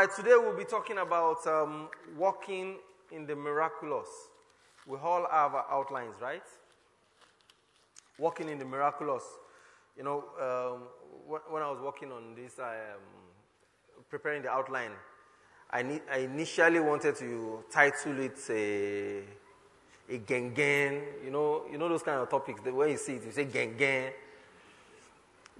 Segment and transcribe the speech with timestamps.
[0.00, 2.76] right, today we'll be talking about um, walking
[3.12, 4.08] in the miraculous.
[4.86, 6.42] We all have our outlines, right?
[8.18, 9.24] Walking in the miraculous.
[9.98, 10.84] You know, um,
[11.50, 13.02] when I was working on this, I um,
[14.08, 14.92] preparing the outline.
[15.70, 19.22] I, I initially wanted to title it a,
[20.08, 20.56] a gang
[21.22, 22.62] You know, you know those kind of topics.
[22.62, 24.12] The way you see it, you say gengen.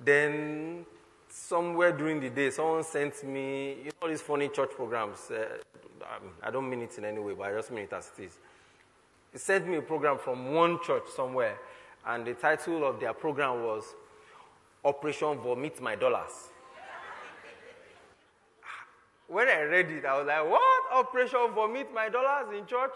[0.03, 0.87] Then
[1.31, 5.31] somewhere during the day, someone sent me, you know, these funny church programs.
[5.31, 5.47] Uh,
[6.43, 8.39] I don't mean it in any way, but I just mean it as it is.
[9.33, 11.57] He sent me a program from one church somewhere,
[12.07, 13.85] and the title of their program was
[14.85, 16.33] Operation Vomit My Dollars.
[19.29, 20.93] when I read it, I was like, what?
[20.93, 22.95] Operation Vomit My Dollars in church?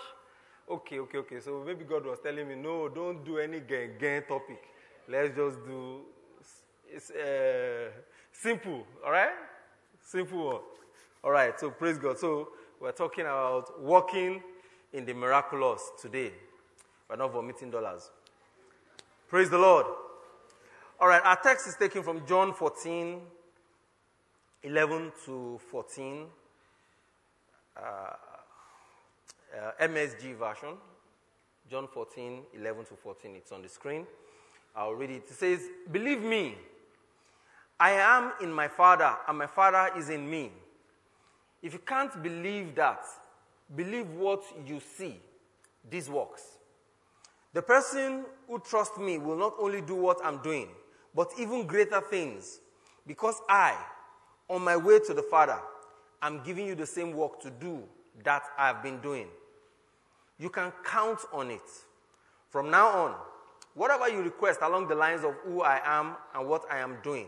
[0.69, 1.41] Okay, okay, okay.
[1.41, 4.65] So maybe God was telling me, no, don't do any gang topic.
[5.07, 6.01] Let's just do
[6.95, 7.91] it's, uh,
[8.35, 9.31] simple, all right?
[10.05, 10.61] Simple one.
[11.23, 12.19] All right, so praise God.
[12.19, 12.49] So
[12.81, 14.43] we're talking about walking
[14.93, 16.33] in the miraculous today.
[17.09, 18.11] We're not vomiting dollars.
[19.29, 19.87] Praise the Lord.
[21.01, 23.21] All right, our text is taken from John 14,
[24.63, 26.27] 11 to 14,
[27.77, 30.77] uh, uh, MSG version.
[31.71, 33.37] John 14, 11 to 14.
[33.37, 34.07] It's on the screen.
[34.77, 35.25] I'll read it.
[35.29, 35.61] It says,
[35.91, 36.57] Believe me,
[37.85, 40.51] I am in my Father, and my Father is in me.
[41.63, 43.05] If you can't believe that,
[43.77, 45.21] believe what you see.
[45.91, 46.57] This works.
[47.53, 50.69] The person who trusts me will not only do what I'm doing,
[51.15, 52.59] but even greater things,
[53.07, 53.77] because I,
[54.49, 55.59] on my way to the Father,
[56.23, 57.83] I'm giving you the same work to do
[58.23, 59.27] that I've been doing.
[60.39, 61.61] You can count on it.
[62.49, 63.15] From now on,
[63.75, 67.27] whatever you request along the lines of who I am and what I am doing,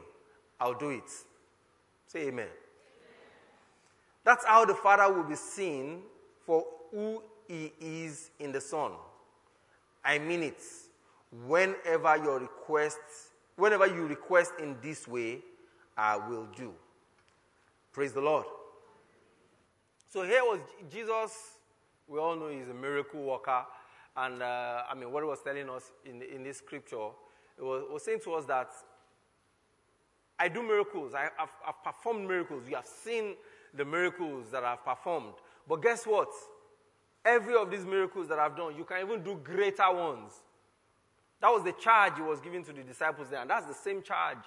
[0.60, 1.10] I'll do it.
[2.06, 2.32] Say amen.
[2.32, 2.48] amen.
[4.24, 6.02] That's how the Father will be seen
[6.44, 8.92] for who He is in the Son.
[10.04, 10.62] I mean it.
[11.46, 12.98] Whenever your request,
[13.56, 15.40] whenever you request in this way,
[15.96, 16.72] I will do.
[17.92, 18.46] Praise the Lord.
[20.12, 21.32] So here was Jesus.
[22.08, 23.64] We all know he's a miracle worker.
[24.16, 27.08] And uh, I mean, what he was telling us in, in this scripture,
[27.58, 28.70] it was, was saying to us that
[30.38, 31.14] I do miracles.
[31.14, 32.64] I, have I've performed miracles.
[32.68, 33.34] You have seen
[33.74, 35.34] the miracles that I've performed.
[35.68, 36.28] But guess what?
[37.24, 40.32] Every of these miracles that I've done, you can even do greater ones.
[41.40, 43.40] That was the charge he was giving to the disciples there.
[43.40, 44.38] And that's the same charge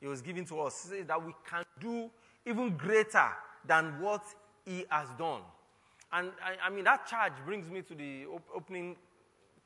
[0.00, 0.90] he was giving to us.
[1.06, 2.10] That we can do
[2.46, 3.28] even greater
[3.66, 4.22] than what
[4.64, 5.42] he has done.
[6.12, 8.96] And I, I mean, that charge brings me to the op- opening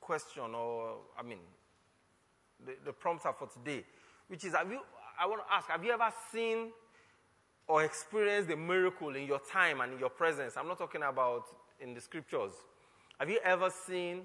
[0.01, 1.39] question, or I mean,
[2.65, 3.85] the, the prompter for today,
[4.29, 4.81] which is have you,
[5.21, 6.71] I want to ask, have you ever seen
[7.69, 10.57] or experienced a miracle in your time and in your presence?
[10.57, 11.45] I'm not talking about
[11.81, 12.53] in the scriptures.
[13.19, 14.23] Have you ever seen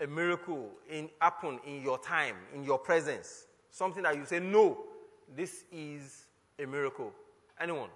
[0.00, 3.46] a miracle in, happen in your time, in your presence?
[3.70, 4.78] Something that you say, no,
[5.34, 6.26] this is
[6.58, 7.12] a miracle.
[7.58, 7.90] Anyone?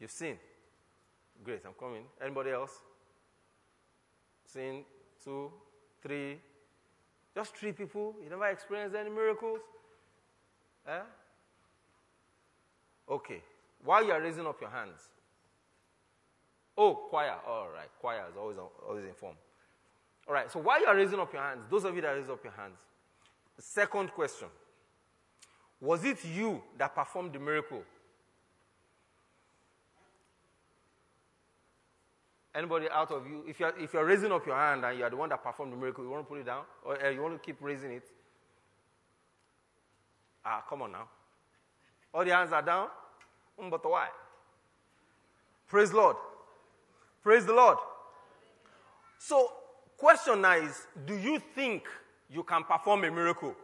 [0.00, 0.36] You've seen?
[1.42, 2.04] Great, I'm coming.
[2.22, 2.72] Anybody else?
[4.44, 4.84] Seen?
[5.24, 5.52] Two,
[6.02, 6.38] three,
[7.38, 8.16] just three people?
[8.22, 9.60] You never experienced any miracles?
[10.88, 11.00] Eh?
[13.08, 13.40] Okay.
[13.84, 14.98] While you are raising up your hands.
[16.76, 17.36] Oh, choir.
[17.46, 17.88] All right.
[18.00, 18.56] Choir is always,
[18.88, 19.36] always informed.
[20.26, 20.50] All right.
[20.50, 22.54] So while you are raising up your hands, those of you that raise up your
[22.54, 22.76] hands,
[23.60, 24.48] second question
[25.80, 27.84] Was it you that performed the miracle?
[32.58, 35.16] Anybody out of you, if you're, if you're raising up your hand and you're the
[35.16, 36.64] one that performed the miracle, you want to put it down?
[36.84, 38.02] Or uh, you want to keep raising it?
[40.44, 41.08] Ah, come on now.
[42.12, 42.88] All the hands are down?
[43.62, 44.08] Mm, but why?
[45.68, 46.16] Praise the Lord.
[47.22, 47.78] Praise the Lord.
[49.20, 49.52] So,
[49.96, 51.84] question now is do you think
[52.28, 53.54] you can perform a miracle?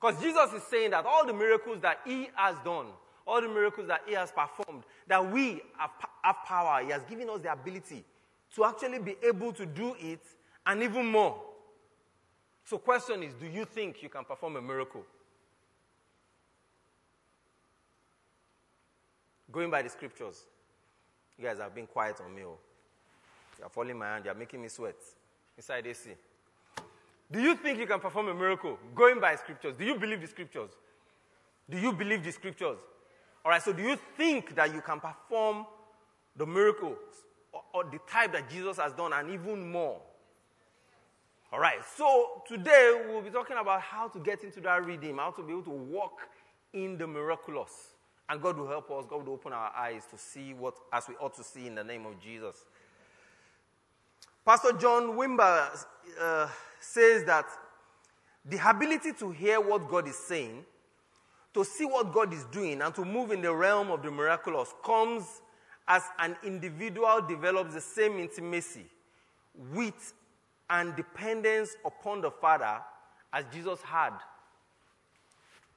[0.00, 2.86] Because Jesus is saying that all the miracles that he has done,
[3.28, 5.90] all the miracles that He has performed, that we have,
[6.22, 6.82] have power.
[6.82, 8.02] He has given us the ability
[8.56, 10.22] to actually be able to do it
[10.66, 11.40] and even more.
[12.64, 15.04] So, question is do you think you can perform a miracle?
[19.52, 20.44] Going by the scriptures.
[21.38, 22.42] You guys have been quiet on me.
[22.44, 22.58] Oh.
[23.58, 24.96] You're falling my hand, you're making me sweat
[25.56, 26.10] inside AC.
[27.30, 29.74] Do you think you can perform a miracle going by scriptures?
[29.76, 30.70] Do you believe the scriptures?
[31.68, 32.78] Do you believe the scriptures?
[33.48, 35.64] All right, so do you think that you can perform
[36.36, 36.98] the miracles
[37.50, 40.02] or, or the type that Jesus has done and even more?
[41.50, 45.30] All right, so today we'll be talking about how to get into that redeem, how
[45.30, 46.28] to be able to walk
[46.74, 47.94] in the miraculous.
[48.28, 51.14] And God will help us, God will open our eyes to see what as we
[51.14, 52.66] ought to see in the name of Jesus.
[54.44, 55.70] Pastor John Wimber
[56.20, 56.48] uh,
[56.80, 57.46] says that
[58.44, 60.66] the ability to hear what God is saying,
[61.58, 64.72] to see what God is doing, and to move in the realm of the miraculous
[64.84, 65.42] comes
[65.88, 68.86] as an individual develops the same intimacy
[69.74, 70.14] with
[70.70, 72.78] and dependence upon the Father
[73.32, 74.12] as Jesus had.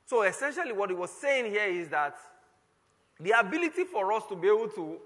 [0.05, 2.15] So essentially, what he was saying here is that
[3.19, 4.97] the ability for us to be able to,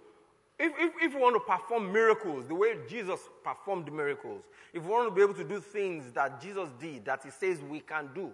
[0.60, 4.44] if, if, if we want to perform miracles the way Jesus performed miracles,
[4.74, 7.62] if we want to be able to do things that Jesus did, that he says
[7.62, 8.34] we can do,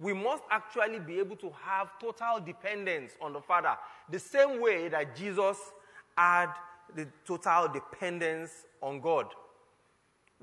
[0.00, 3.76] we must actually be able to have total dependence on the Father,
[4.10, 5.56] the same way that Jesus
[6.16, 6.52] had
[6.94, 8.50] the total dependence
[8.80, 9.26] on God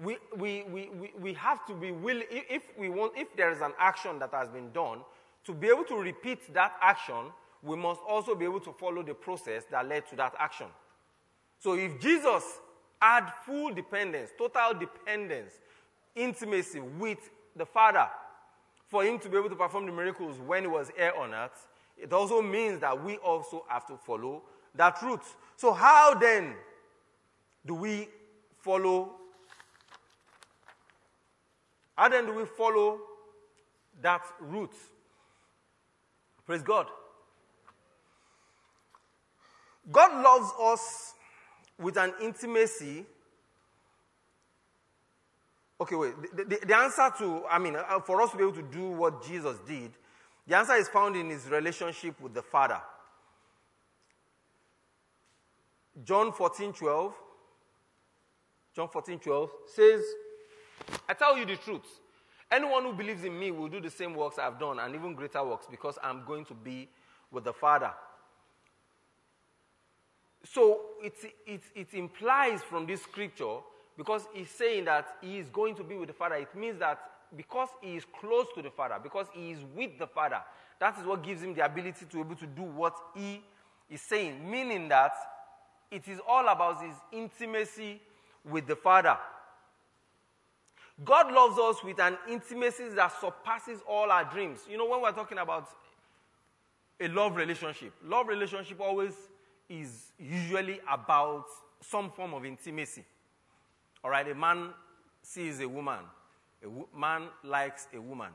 [0.01, 3.71] we, we, we, we have to be willing, if, we want, if there is an
[3.79, 4.99] action that has been done,
[5.45, 7.31] to be able to repeat that action,
[7.63, 10.67] we must also be able to follow the process that led to that action.
[11.59, 12.43] So if Jesus
[13.01, 15.53] had full dependence, total dependence,
[16.15, 17.19] intimacy with
[17.55, 18.07] the Father,
[18.87, 21.67] for him to be able to perform the miracles when he was here on earth,
[21.97, 24.43] it also means that we also have to follow
[24.75, 25.23] that route.
[25.55, 26.53] So, how then
[27.65, 28.07] do we
[28.59, 29.15] follow
[31.97, 32.99] how then do we follow
[34.01, 34.75] that route?
[36.45, 36.87] Praise God.
[39.91, 41.13] God loves us
[41.79, 43.05] with an intimacy.
[45.79, 46.13] Okay, wait.
[46.35, 48.91] The, the, the, answer to, I mean, uh, for us to be able to do
[48.91, 49.91] what Jesus did,
[50.47, 52.81] the answer is found in his relationship with the Father.
[56.03, 57.13] John 14 12.
[58.75, 60.01] John 14 12 says,
[61.07, 61.99] I tell you the truth.
[62.51, 65.43] Anyone who believes in me will do the same works I've done and even greater
[65.43, 66.87] works because I'm going to be
[67.31, 67.91] with the Father.
[70.43, 71.13] So it,
[71.47, 73.57] it, it implies from this scripture,
[73.97, 76.99] because he's saying that he is going to be with the Father, it means that
[77.35, 80.41] because he is close to the Father, because he is with the Father,
[80.79, 83.41] that is what gives him the ability to be able to do what he
[83.89, 84.49] is saying.
[84.49, 85.13] Meaning that
[85.91, 88.01] it is all about his intimacy
[88.43, 89.17] with the Father.
[91.03, 94.61] God loves us with an intimacy that surpasses all our dreams.
[94.69, 95.67] You know, when we're talking about
[96.99, 99.13] a love relationship, love relationship always
[99.67, 101.45] is usually about
[101.81, 103.03] some form of intimacy.
[104.05, 104.69] All right, a man
[105.23, 105.97] sees a woman,
[106.63, 108.29] a man likes a woman,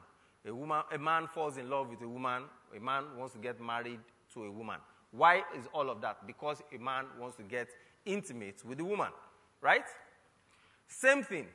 [0.44, 2.42] a woman, a man falls in love with a woman,
[2.76, 4.00] a man wants to get married
[4.34, 4.78] to a woman.
[5.12, 6.26] Why is all of that?
[6.26, 7.68] Because a man wants to get
[8.04, 9.10] intimate with a woman,
[9.60, 9.84] right?
[10.88, 11.46] Same thing.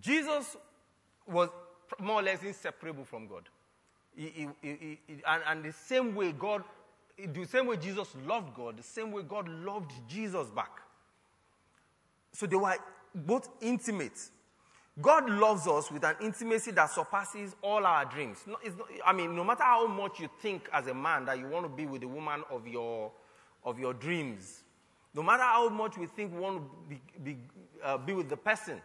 [0.00, 0.56] Jesus
[1.26, 1.50] was
[1.98, 3.42] more or less inseparable from God.
[4.16, 6.64] He, he, he, and, and the same way God,
[7.18, 10.80] the same way Jesus loved God, the same way God loved Jesus back.
[12.32, 12.76] So they were
[13.14, 14.30] both intimate.
[15.00, 18.38] God loves us with an intimacy that surpasses all our dreams.
[18.46, 21.48] No, not, I mean, no matter how much you think as a man that you
[21.48, 23.10] want to be with the woman of your,
[23.64, 24.62] of your dreams,
[25.14, 27.38] no matter how much we think we want to be, be,
[27.82, 28.80] uh, be with the person,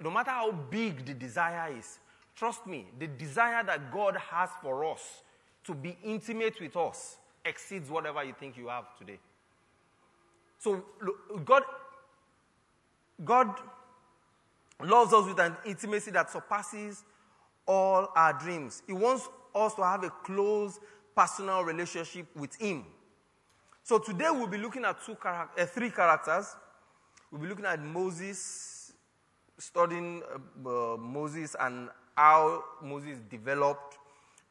[0.00, 1.98] no matter how big the desire is,
[2.34, 5.22] trust me, the desire that God has for us
[5.64, 9.18] to be intimate with us exceeds whatever you think you have today.
[10.58, 10.84] So
[11.44, 11.62] God,
[13.24, 13.48] God
[14.82, 17.04] loves us with an intimacy that surpasses
[17.66, 18.82] all our dreams.
[18.86, 20.78] He wants us to have a close
[21.14, 22.84] personal relationship with Him.
[23.82, 26.56] So today we'll be looking at two uh, three characters.
[27.30, 28.92] We'll be looking at Moses,
[29.58, 30.22] studying
[30.64, 33.98] uh, uh, Moses and how Moses developed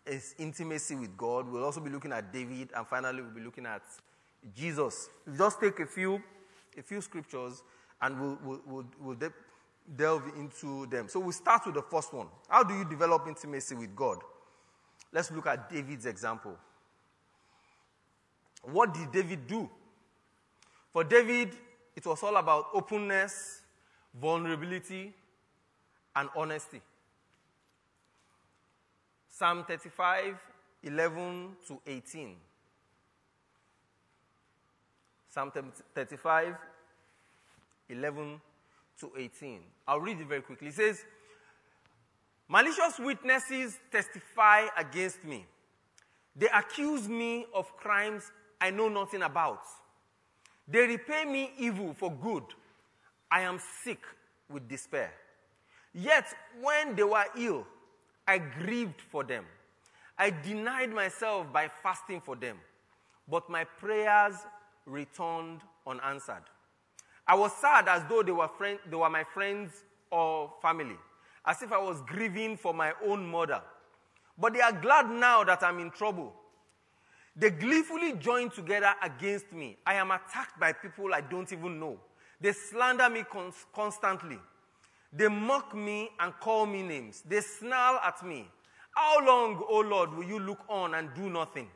[0.05, 1.49] his intimacy with God.
[1.49, 3.81] We'll also be looking at David, and finally, we'll be looking at
[4.55, 5.09] Jesus.
[5.35, 6.21] Just take a few,
[6.77, 7.63] a few scriptures
[8.05, 9.33] and we'll, we'll, we'll, we'll de-
[9.95, 11.07] delve into them.
[11.09, 12.27] So we'll start with the first one.
[12.47, 14.19] How do you develop intimacy with God?
[15.11, 16.57] Let's look at David's example.
[18.63, 19.69] What did David do?
[20.91, 21.55] For David,
[21.95, 23.61] it was all about openness
[24.19, 25.13] vulnerability,
[26.15, 26.81] and honesty.
[29.29, 30.37] Psalm 35,
[30.83, 32.35] 11 to 18.
[35.29, 35.51] Psalm
[35.93, 36.55] 35,
[37.89, 38.41] 11
[38.99, 39.59] to 18.
[39.87, 40.69] I'll read it very quickly.
[40.69, 41.03] It says,
[42.47, 45.45] Malicious witnesses testify against me.
[46.35, 49.61] They accuse me of crimes I know nothing about.
[50.67, 52.43] They repay me evil for good
[53.31, 53.99] I am sick
[54.49, 55.11] with despair.
[55.93, 56.25] Yet,
[56.61, 57.65] when they were ill,
[58.27, 59.45] I grieved for them.
[60.17, 62.57] I denied myself by fasting for them,
[63.29, 64.35] but my prayers
[64.85, 66.43] returned unanswered.
[67.27, 69.71] I was sad as though they were, friend, they were my friends
[70.11, 70.97] or family,
[71.45, 73.61] as if I was grieving for my own mother.
[74.37, 76.33] But they are glad now that I'm in trouble.
[77.35, 79.77] They gleefully join together against me.
[79.85, 81.99] I am attacked by people I don't even know.
[82.39, 84.39] They slander me cons- constantly.
[85.11, 87.23] They mock me and call me names.
[87.25, 88.47] They snarl at me.
[88.91, 91.67] How long, O Lord, will you look on and do nothing?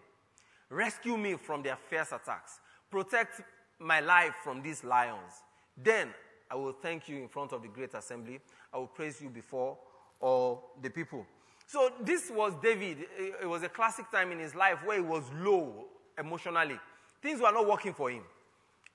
[0.70, 2.60] Rescue me from their fierce attacks.
[2.90, 3.42] Protect
[3.80, 5.44] my life from these lions.
[5.82, 6.10] Then
[6.52, 8.40] I will thank you in front of the great assembly.
[8.74, 9.78] I will praise you before
[10.20, 11.26] all the people.
[11.68, 13.06] So this was David.
[13.18, 15.86] It was a classic time in his life where he was low
[16.18, 16.80] emotionally.
[17.22, 18.24] Things were not working for him.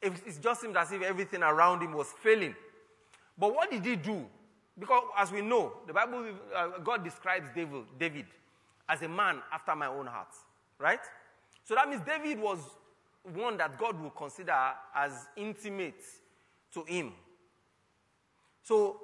[0.03, 0.13] It
[0.43, 2.55] just seemed as if everything around him was failing.
[3.39, 4.27] But what did he do?
[4.79, 8.27] Because as we know, the Bible, uh, God describes David, David
[8.89, 10.35] as a man after my own heart,
[10.79, 11.01] right?
[11.65, 12.59] So that means David was
[13.33, 14.57] one that God will consider
[14.95, 16.03] as intimate
[16.75, 17.13] to him.
[18.63, 19.01] So,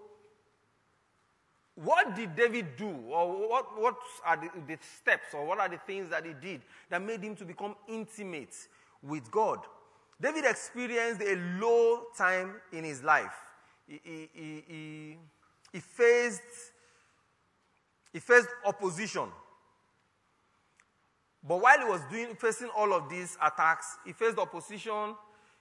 [1.75, 3.97] what did David do, or what, what
[4.27, 6.61] are the, the steps, or what are the things that he did
[6.91, 8.55] that made him to become intimate
[9.03, 9.61] with God?
[10.21, 13.33] David experienced a low time in his life.
[13.89, 14.29] He, he,
[14.69, 15.17] he,
[15.73, 16.43] he, faced,
[18.13, 19.29] he faced opposition.
[21.43, 25.15] But while he was doing, facing all of these attacks, he faced opposition,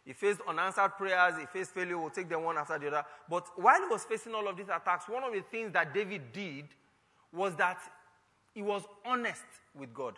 [0.05, 1.97] he faced unanswered prayers, he faced failure.
[1.97, 3.05] We'll take them one after the other.
[3.29, 6.31] But while he was facing all of these attacks, one of the things that David
[6.33, 6.65] did
[7.31, 7.79] was that
[8.53, 9.45] he was honest
[9.77, 10.15] with God.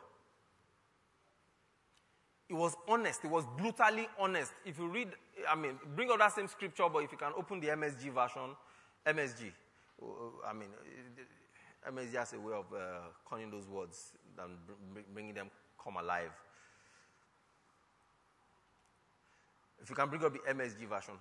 [2.47, 3.21] He was honest.
[3.21, 4.51] He was brutally honest.
[4.65, 5.09] If you read,
[5.49, 8.55] I mean, bring up that same scripture, but if you can open the MSG version,
[9.05, 9.51] MSG.
[10.47, 10.69] I mean,
[11.89, 14.57] MSG has a way of uh, those words and
[15.13, 15.49] bringing them
[15.83, 16.31] come alive.
[19.81, 21.15] If you can bring up the MSG version.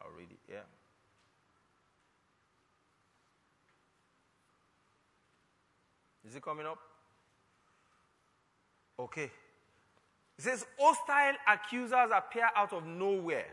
[0.00, 0.60] I'll read it, yeah.
[6.24, 6.78] Is it coming up?
[9.00, 9.30] Okay.
[10.38, 13.46] It says, hostile accusers appear out of nowhere.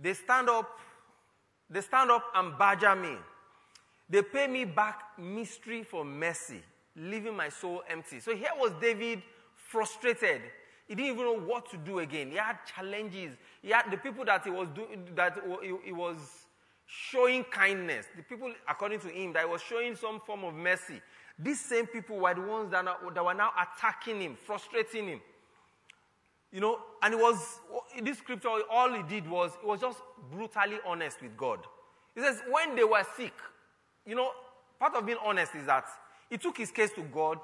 [0.00, 0.78] They stand up
[1.70, 3.16] they stand up and badger me.
[4.08, 6.62] They pay me back mystery for mercy,
[6.96, 8.20] leaving my soul empty.
[8.20, 9.22] So here was David
[9.54, 10.40] frustrated.
[10.86, 12.30] He didn't even know what to do again.
[12.30, 13.36] He had challenges.
[13.60, 14.68] He had the people that he was
[15.14, 15.38] that
[15.84, 16.16] he was
[16.86, 18.06] showing kindness.
[18.16, 21.02] The people, according to him, that he was showing some form of mercy.
[21.38, 25.20] These same people were the ones that, that were now attacking him, frustrating him.
[26.52, 27.60] You know, and it was,
[27.96, 29.98] in this scripture, all he did was, he was just
[30.32, 31.60] brutally honest with God.
[32.14, 33.34] He says, when they were sick,
[34.06, 34.30] you know,
[34.80, 35.84] part of being honest is that
[36.30, 37.38] he took his case to God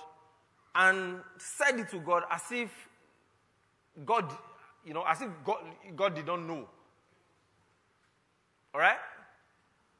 [0.74, 2.70] and said it to God as if
[4.04, 4.30] God,
[4.84, 5.58] you know, as if God,
[5.94, 6.66] God did not know.
[8.74, 8.98] All right?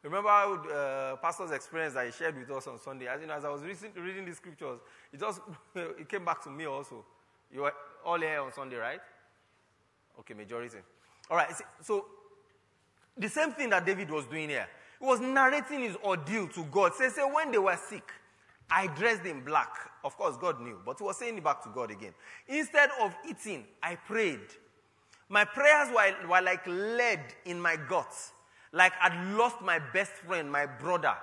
[0.02, 3.06] Remember uh, pastor's experience that he shared with us on Sunday.
[3.06, 4.80] As, you know, as I was reading, reading the scriptures,
[5.12, 5.40] it just
[5.74, 7.04] it came back to me also.
[7.50, 7.72] You were
[8.04, 9.00] all here on Sunday, right?
[10.20, 10.78] Okay, majority.
[11.30, 11.50] All right,
[11.82, 12.06] so
[13.16, 14.66] the same thing that David was doing here.
[15.00, 16.94] He was narrating his ordeal to God.
[16.94, 18.10] Say, say, when they were sick,
[18.70, 19.70] I dressed in black.
[20.02, 22.12] Of course, God knew, but he was saying it back to God again.
[22.48, 24.40] Instead of eating, I prayed.
[25.28, 28.32] My prayers were, were like lead in my guts,
[28.72, 31.14] like I'd lost my best friend, my brother.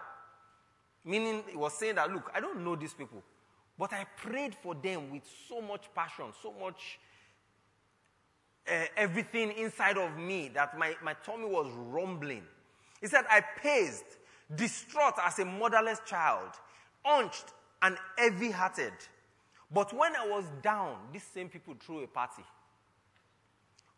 [1.06, 3.24] Meaning, he was saying that, look, I don't know these people.
[3.82, 7.00] But I prayed for them with so much passion, so much
[8.72, 12.44] uh, everything inside of me that my, my tummy was rumbling.
[13.02, 14.06] He said, I paced,
[14.56, 16.52] distraught as a motherless child,
[17.04, 17.46] hunched
[17.82, 18.94] and heavy hearted.
[19.72, 22.44] But when I was down, these same people threw a party.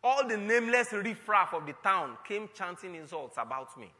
[0.01, 3.91] All the nameless riffraff of the town came chanting insults about me.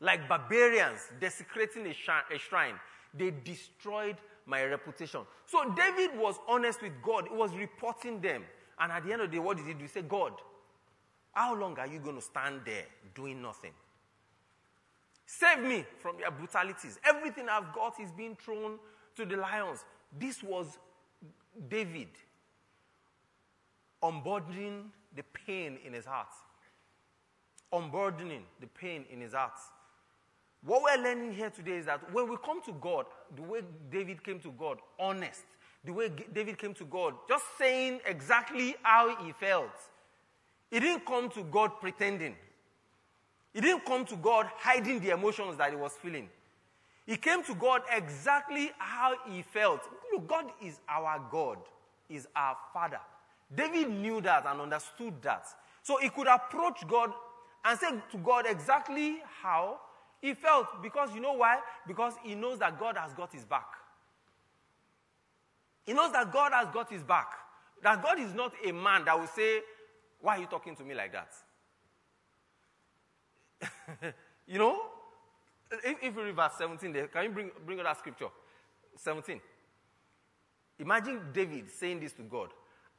[0.00, 1.94] Like barbarians desecrating a,
[2.34, 2.74] a shrine,
[3.16, 4.16] they destroyed
[4.46, 5.20] my reputation.
[5.46, 7.28] So David was honest with God.
[7.30, 8.42] He was reporting them.
[8.78, 9.82] And at the end of the day, what did he do?
[9.82, 10.32] He said, God,
[11.32, 12.84] how long are you going to stand there
[13.14, 13.72] doing nothing?
[15.26, 16.98] Save me from your brutalities.
[17.04, 18.78] Everything I've got is being thrown
[19.16, 19.84] to the lions.
[20.18, 20.78] This was
[21.68, 22.08] David
[24.02, 26.28] unburdening the pain in his heart.
[27.72, 29.58] Unburdening the pain in his heart.
[30.64, 33.04] What we're learning here today is that when we come to God,
[33.36, 35.44] the way David came to God, honest,
[35.84, 39.76] the way David came to God, just saying exactly how he felt,
[40.70, 42.34] He didn't come to God pretending.
[43.52, 46.28] He didn't come to God hiding the emotions that he was feeling.
[47.06, 49.82] He came to God exactly how he felt.
[50.12, 51.58] Look, God is our God,
[52.08, 53.00] is our Father.
[53.54, 55.46] David knew that and understood that.
[55.82, 57.12] So he could approach God
[57.64, 59.78] and say to God exactly how
[60.24, 60.82] he felt.
[60.82, 61.58] Because you know why?
[61.86, 63.66] Because he knows that God has got his back.
[65.84, 67.26] He knows that God has got his back.
[67.82, 69.60] That God is not a man that will say,
[70.22, 71.28] Why are you talking to me like that?
[74.46, 74.80] you know?
[75.70, 78.28] If, if you read verse 17 there, can you bring, bring that scripture?
[78.96, 79.38] 17.
[80.78, 82.48] Imagine David saying this to God.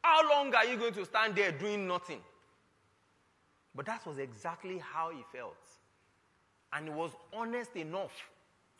[0.03, 2.19] How long are you going to stand there doing nothing?
[3.73, 5.55] But that was exactly how he felt.
[6.75, 8.11] And he was honest enough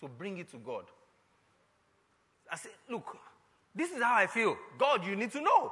[0.01, 0.83] to bring it to God.
[2.51, 3.17] I said, Look,
[3.73, 4.57] this is how I feel.
[4.77, 5.71] God, you need to know.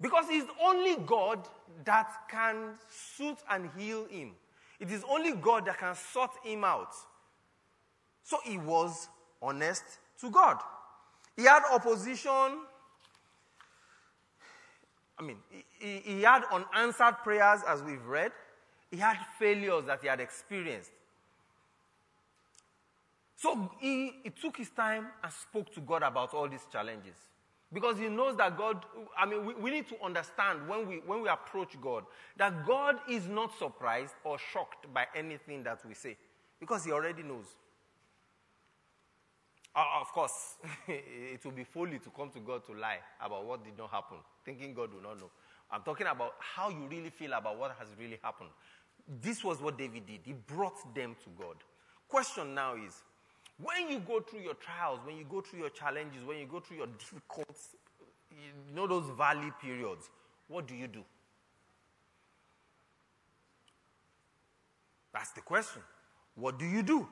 [0.00, 1.46] Because it's only God
[1.84, 4.32] that can suit and heal him.
[4.80, 6.92] It is only God that can sort him out.
[8.24, 9.08] So he was
[9.40, 9.84] honest
[10.20, 10.58] to God.
[11.36, 12.66] He had opposition.
[15.18, 15.36] I mean,
[15.78, 18.32] he, he had unanswered prayers, as we've read.
[18.90, 20.90] He had failures that he had experienced.
[23.42, 27.16] So he, he took his time and spoke to God about all these challenges.
[27.72, 28.84] Because he knows that God,
[29.18, 32.04] I mean, we, we, need to understand when we, when we approach God
[32.36, 36.16] that God is not surprised or shocked by anything that we say
[36.60, 37.46] because he already knows.
[39.74, 43.64] Uh, of course, it will be folly to come to God to lie about what
[43.64, 45.30] did not happen, thinking God will not know.
[45.68, 48.50] I'm talking about how you really feel about what has really happened.
[49.20, 50.20] This was what David did.
[50.22, 51.56] He brought them to God.
[52.06, 53.02] Question now is
[53.58, 56.60] when you go through your trials, when you go through your challenges, when you go
[56.60, 57.56] through your difficult,
[58.30, 60.10] you know, those valley periods,
[60.48, 61.04] what do you do?
[65.12, 65.82] That's the question.
[66.34, 67.06] What do you do?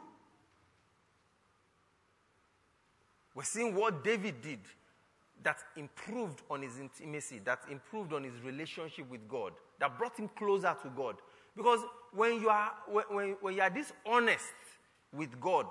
[3.35, 4.61] We're seeing what David did
[5.43, 10.29] that improved on his intimacy, that improved on his relationship with God, that brought him
[10.37, 11.17] closer to God.
[11.57, 11.81] Because
[12.13, 14.53] when you are, when, when you are dishonest
[15.13, 15.67] with God,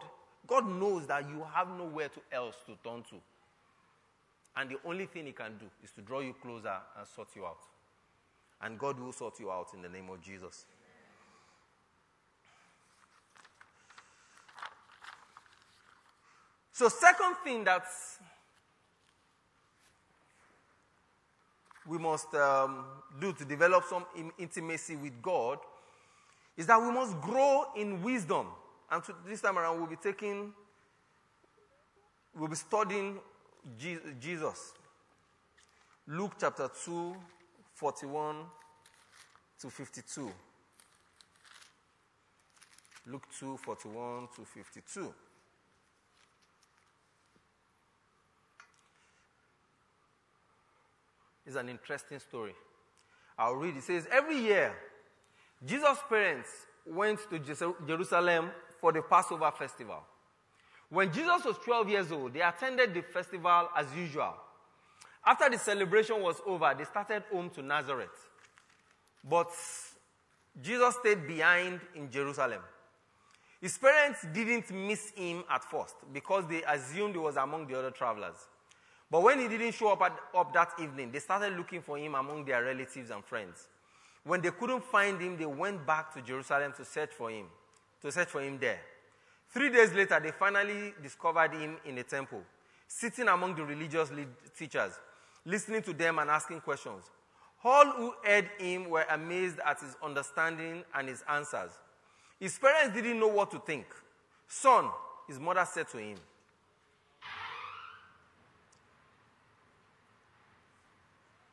[0.49, 3.15] God knows that you have nowhere to else to turn to.
[4.55, 7.45] And the only thing He can do is to draw you closer and sort you
[7.45, 7.59] out.
[8.62, 10.65] And God will sort you out in the name of Jesus.
[16.73, 17.83] So, second thing that
[21.85, 22.85] we must um,
[23.19, 24.05] do to develop some
[24.38, 25.59] intimacy with God
[26.55, 28.47] is that we must grow in wisdom.
[28.91, 30.54] And to, this time around, we'll be taking,
[32.36, 33.19] we'll be studying
[34.19, 34.73] Jesus.
[36.08, 37.15] Luke chapter 2,
[37.75, 38.36] 41
[39.62, 40.32] to 52.
[43.06, 45.13] Luke 2, 41 to 52.
[51.45, 52.54] It's an interesting story.
[53.38, 53.78] I'll read.
[53.78, 54.73] It says, Every year,
[55.65, 56.49] Jesus' parents
[56.86, 57.39] went to
[57.88, 60.04] Jerusalem for the Passover festival.
[60.89, 64.34] When Jesus was 12 years old, they attended the festival as usual.
[65.26, 68.10] After the celebration was over, they started home to Nazareth.
[69.24, 69.52] But
[70.62, 72.62] Jesus stayed behind in Jerusalem.
[73.62, 77.92] His parents didn't miss him at first because they assumed he was among the other
[77.92, 78.48] travelers.
[79.12, 82.15] But when he didn't show up, at, up that evening, they started looking for him
[82.15, 83.68] among their relatives and friends.
[84.24, 87.48] When they couldn't find him, they went back to Jerusalem to search for him
[88.01, 88.79] to search for him there.
[89.51, 92.41] Three days later, they finally discovered him in a temple,
[92.88, 94.12] sitting among the religious
[94.57, 94.93] teachers,
[95.45, 97.03] listening to them and asking questions.
[97.63, 101.71] All who heard him were amazed at his understanding and his answers.
[102.39, 103.85] His parents didn't know what to think.
[104.47, 104.89] Son,
[105.27, 106.17] his mother said to him,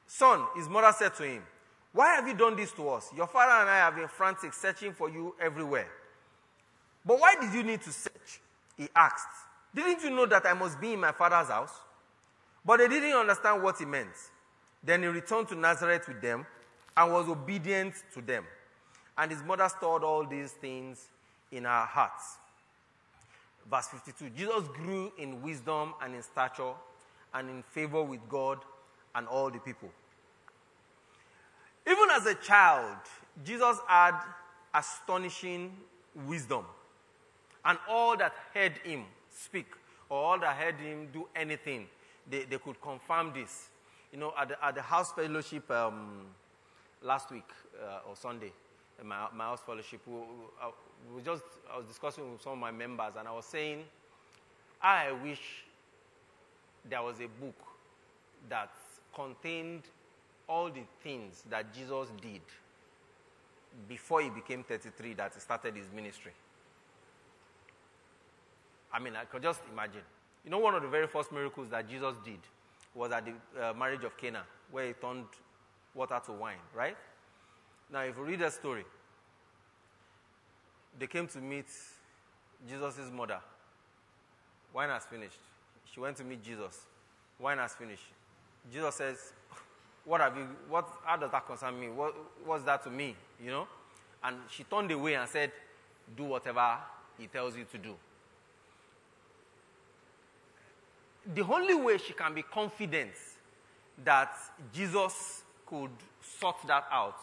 [0.07, 1.43] Son, his mother said to him,
[1.93, 3.11] Why have you done this to us?
[3.15, 5.89] Your father and I have been frantic, searching for you everywhere.
[7.07, 8.41] But why did you need to search?
[8.77, 9.29] He asked.
[9.75, 11.73] Didn't you know that I must be in my father's house?
[12.65, 14.09] But they didn't understand what he meant.
[14.83, 16.45] Then he returned to Nazareth with them
[16.97, 18.45] and was obedient to them.
[19.17, 21.09] And his mother stored all these things
[21.53, 22.39] in her hearts.
[23.71, 26.73] Verse 52 Jesus grew in wisdom and in stature
[27.35, 28.59] and in favor with God
[29.15, 29.91] and all the people.
[31.87, 32.97] Even as a child,
[33.45, 34.19] Jesus had
[34.75, 35.77] astonishing
[36.27, 36.65] wisdom.
[37.67, 39.67] And all that heard him speak,
[40.09, 41.87] or all that heard him do anything,
[42.31, 43.69] they, they could confirm this.
[44.13, 46.27] You know, at the, at the house fellowship um,
[47.03, 47.51] last week
[47.83, 48.53] uh, or Sunday
[49.05, 50.01] my, my house fellowship.
[50.07, 50.15] We,
[50.63, 50.71] uh,
[51.15, 53.85] we just, I was discussing with some of my members, and I was saying,
[54.81, 55.65] I wish
[56.89, 57.57] there was a book
[58.49, 58.71] that
[59.15, 59.83] contained
[60.49, 62.43] all the things that Jesus did
[63.89, 66.33] before he became 33 that he started his ministry.
[68.93, 70.03] I mean, I could just imagine.
[70.45, 72.39] You know, one of the very first miracles that Jesus did
[72.95, 75.27] was at the uh, marriage of Cana, where he turned
[75.95, 76.97] water to wine, right?
[77.93, 78.85] Now, if you read that story,
[80.99, 81.67] they came to meet
[82.69, 83.39] Jesus' mother.
[84.73, 85.39] Wine has finished.
[85.93, 86.81] She went to meet Jesus.
[87.39, 88.05] Wine has finished.
[88.73, 89.33] Jesus says,
[90.05, 91.89] What have you, what, how does that concern me?
[91.89, 93.17] What, what's that to me?
[93.43, 93.69] You know?
[94.23, 95.53] And she turned away and said,
[96.17, 96.79] Do whatever
[97.19, 97.95] he tells you to do.
[101.35, 103.11] The only way she can be confident
[104.05, 104.37] that
[104.73, 105.91] Jesus could
[106.23, 107.19] sort that out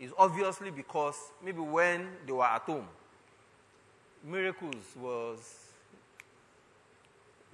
[0.00, 2.86] is obviously because maybe when they were at home,
[4.24, 5.38] miracles was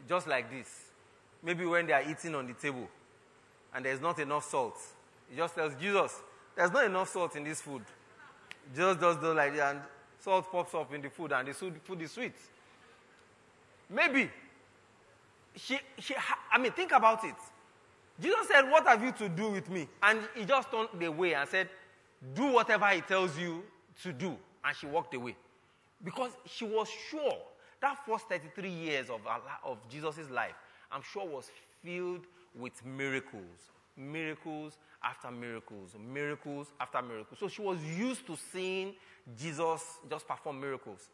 [0.08, 0.68] just like this.
[1.42, 2.88] Maybe when they are eating on the table
[3.74, 4.78] and there's not enough salt,
[5.30, 6.20] he just tells Jesus,
[6.56, 7.82] There's not enough salt in this food.
[8.74, 9.84] Jesus does do like that, and
[10.20, 12.34] salt pops up in the food, and the food is sweet.
[13.90, 14.30] Maybe
[15.56, 16.14] she, she,
[16.50, 17.34] I mean, think about it.
[18.20, 19.88] Jesus said, What have you to do with me?
[20.02, 21.68] And he just turned away and said,
[22.34, 23.62] Do whatever he tells you
[24.02, 24.36] to do.
[24.64, 25.36] And she walked away.
[26.02, 27.36] Because she was sure
[27.80, 29.20] that first 33 years of,
[29.64, 30.54] of Jesus' life,
[30.90, 31.50] I'm sure was
[31.82, 33.70] filled with miracles.
[33.96, 37.38] Miracles after miracles, miracles after miracles.
[37.38, 38.94] So she was used to seeing
[39.36, 41.08] Jesus just perform miracles.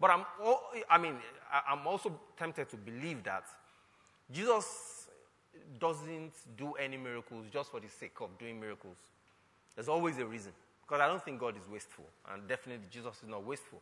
[0.00, 0.24] But I'm,
[0.90, 1.16] I mean,
[1.68, 3.44] I'm also tempted to believe that
[4.30, 5.08] Jesus
[5.78, 8.96] doesn't do any miracles just for the sake of doing miracles.
[9.74, 10.52] There's always a reason.
[10.82, 12.04] Because I don't think God is wasteful.
[12.30, 13.80] And definitely Jesus is not wasteful.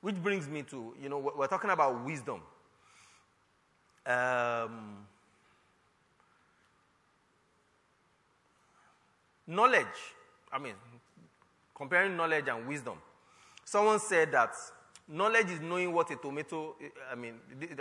[0.00, 2.40] Which brings me to, you know, we're talking about wisdom.
[4.06, 5.06] Um,
[9.46, 9.86] knowledge.
[10.52, 10.74] I mean,
[11.74, 12.98] comparing knowledge and wisdom.
[13.64, 14.54] Someone said that
[15.08, 16.76] knowledge is knowing what a tomato,
[17.10, 17.34] I mean,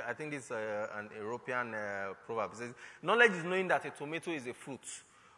[0.08, 2.52] I think this is uh, an European uh, proverb.
[2.54, 4.86] It says, knowledge is knowing that a tomato is a fruit,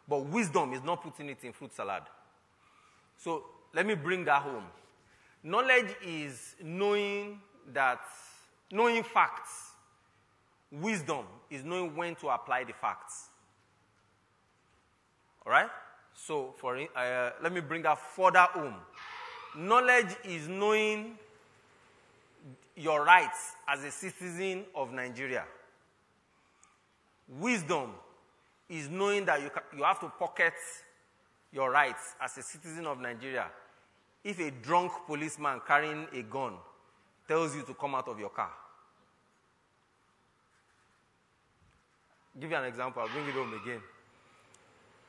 [0.08, 2.02] but wisdom is not putting it in fruit salad.
[3.16, 3.44] So
[3.74, 4.64] let me bring that home.
[5.42, 7.40] Knowledge is knowing
[7.72, 8.00] that,
[8.70, 9.70] knowing facts.
[10.72, 13.28] Wisdom is knowing when to apply the facts.
[15.44, 15.70] All right?
[16.14, 18.74] So, for uh, let me bring that further home.
[19.56, 21.16] Knowledge is knowing
[22.76, 25.44] your rights as a citizen of Nigeria.
[27.28, 27.90] Wisdom
[28.68, 30.52] is knowing that you, you have to pocket
[31.52, 33.46] your rights as a citizen of Nigeria
[34.22, 36.54] if a drunk policeman carrying a gun
[37.26, 38.50] tells you to come out of your car.
[42.40, 43.80] give you an example, I'll bring it home again.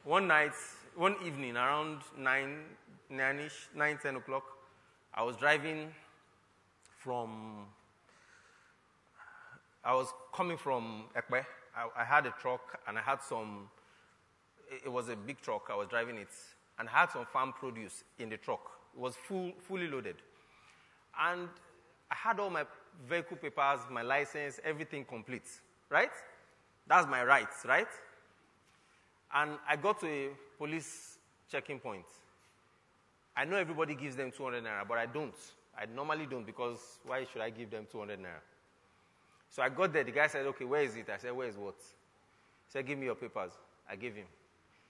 [0.06, 0.54] One night,
[0.96, 2.58] one evening around 9,
[3.12, 4.44] 9-ish, 9, 10 o'clock,
[5.14, 5.90] I was driving
[7.08, 7.68] from,
[9.82, 11.46] I was coming from Ekpe.
[11.74, 13.70] I, I had a truck and I had some,
[14.84, 16.28] it was a big truck, I was driving it,
[16.78, 18.60] and I had some farm produce in the truck.
[18.94, 20.18] It was full, fully loaded.
[21.18, 21.48] And
[22.12, 22.66] I had all my
[23.08, 25.48] vehicle papers, my license, everything complete,
[25.90, 26.12] right?
[26.88, 27.88] That's my rights, right?
[29.34, 32.06] And I got to a police checking point.
[33.34, 35.34] I know everybody gives them 200 naira, but I don't.
[35.78, 38.42] I normally don't because why should I give them 200 naira?
[39.50, 40.04] So I got there.
[40.04, 41.10] The guy said, Okay, where is it?
[41.10, 41.76] I said, Where is what?
[41.78, 43.52] He said, Give me your papers.
[43.90, 44.26] I gave him.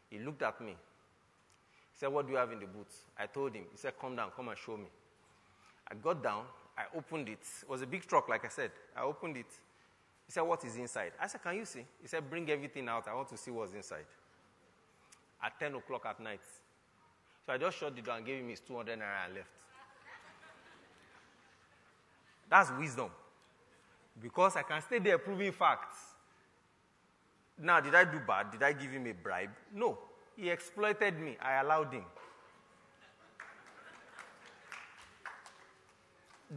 [0.10, 0.72] He looked at me.
[0.72, 3.02] He said, What do you have in the boots?
[3.18, 3.64] I told him.
[3.72, 4.88] He said, Come down, come and show me.
[5.90, 6.44] I got down.
[6.78, 7.40] I opened it.
[7.62, 8.72] It was a big truck, like I said.
[8.96, 9.52] I opened it.
[10.26, 11.12] He said, What is inside?
[11.22, 11.86] I said, Can you see?
[12.02, 13.08] He said, Bring everything out.
[13.08, 14.06] I want to see what's inside.
[15.44, 16.42] At 10 o'clock at night.
[17.46, 19.50] So I just shut the door and gave him his 200 naira and left.
[22.50, 23.10] That's wisdom.
[24.22, 25.98] Because I can stay there proving facts.
[27.60, 28.52] Now, did I do bad?
[28.52, 29.50] Did I give him a bribe?
[29.74, 29.98] No.
[30.36, 31.38] He exploited me.
[31.42, 32.06] I allowed him.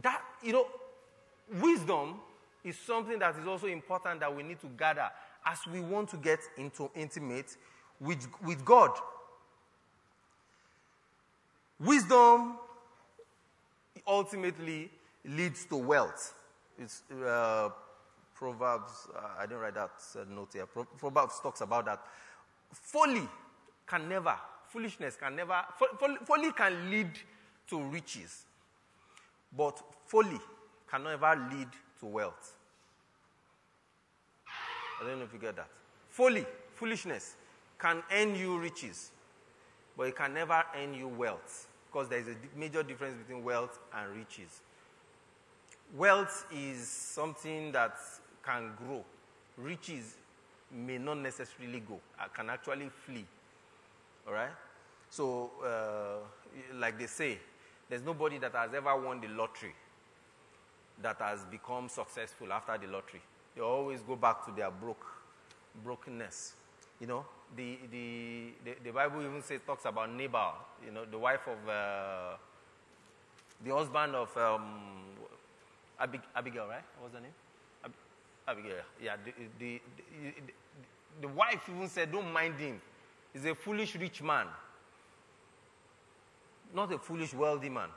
[0.01, 0.67] That, you know,
[1.59, 2.15] wisdom
[2.63, 5.09] is something that is also important that we need to gather
[5.45, 7.57] as we want to get into intimate
[7.99, 8.91] with, with God.
[11.79, 12.57] Wisdom
[14.07, 14.89] ultimately
[15.25, 16.33] leads to wealth.
[16.77, 17.69] It's uh,
[18.35, 20.65] Proverbs, uh, I didn't write that uh, note here.
[20.65, 22.01] Pro- Proverbs talks about that.
[22.73, 23.27] Folly
[23.85, 24.35] can never
[24.71, 25.63] foolishness can never,
[26.25, 27.09] folly can lead
[27.67, 28.45] to riches,
[29.55, 30.39] but folly
[30.89, 31.67] can never lead
[31.99, 32.57] to wealth.
[35.01, 35.67] I don't know if you get that.
[36.09, 37.35] Folly, foolishness,
[37.79, 39.11] can earn you riches,
[39.97, 43.79] but it can never earn you wealth because there is a major difference between wealth
[43.93, 44.61] and riches.
[45.95, 47.97] Wealth is something that
[48.43, 49.03] can grow.
[49.57, 50.15] Riches
[50.71, 53.25] may not necessarily go, uh, can actually flee.
[54.25, 54.51] All right?
[55.09, 57.37] So, uh, like they say,
[57.89, 59.73] there's nobody that has ever won the lottery
[61.01, 63.21] that has become successful after the lottery.
[63.55, 65.05] They always go back to their broke,
[65.83, 66.53] brokenness.
[67.01, 67.25] You know,
[67.55, 70.53] the, the, the, the Bible even says, talks about Nabal,
[70.85, 72.37] you know, the wife of, uh,
[73.65, 74.79] the husband of um,
[76.01, 76.83] Abig- Abigail, right?
[76.99, 77.31] What's her name?
[77.85, 77.91] Ab-
[78.47, 78.75] Abigail.
[79.01, 79.81] Yeah, the, the,
[80.19, 80.41] the,
[81.21, 82.81] the wife even said, don't mind him.
[83.33, 84.47] He's a foolish rich man,
[86.73, 87.89] not a foolish wealthy man.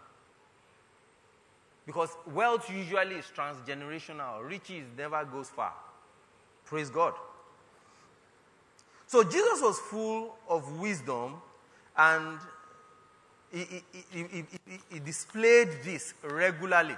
[1.87, 5.75] Because wealth usually is transgenerational, riches never goes far.
[6.65, 7.15] Praise God.
[9.07, 11.35] So Jesus was full of wisdom
[11.97, 12.39] and
[13.53, 14.45] he, he, he,
[14.91, 16.97] he, displayed this regularly.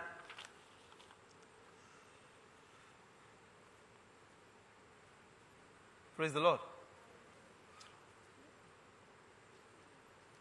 [6.16, 6.60] Praise the Lord.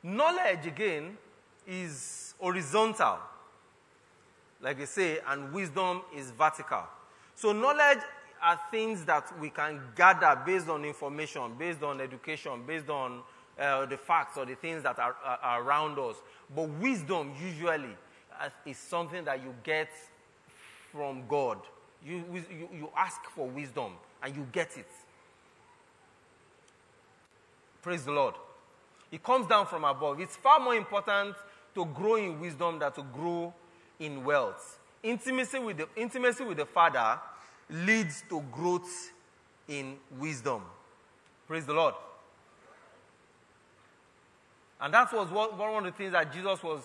[0.01, 1.17] Knowledge, again,
[1.67, 3.17] is horizontal,
[4.61, 6.83] like they say, and wisdom is vertical.
[7.35, 8.03] So, knowledge
[8.41, 13.21] are things that we can gather based on information, based on education, based on
[13.59, 16.15] uh, the facts or the things that are, are around us.
[16.55, 17.97] But wisdom usually
[18.39, 19.89] uh, is something that you get
[20.91, 21.57] from God.
[22.05, 24.87] You, you, you ask for wisdom and you get it.
[27.85, 28.33] Praise the Lord.
[29.11, 30.19] It comes down from above.
[30.19, 31.35] It's far more important
[31.75, 33.53] to grow in wisdom than to grow
[33.99, 34.79] in wealth.
[35.03, 37.19] Intimacy with the, intimacy with the Father
[37.69, 39.11] leads to growth
[39.67, 40.63] in wisdom.
[41.45, 41.93] Praise the Lord.
[44.81, 46.81] And that was what, one of the things that Jesus was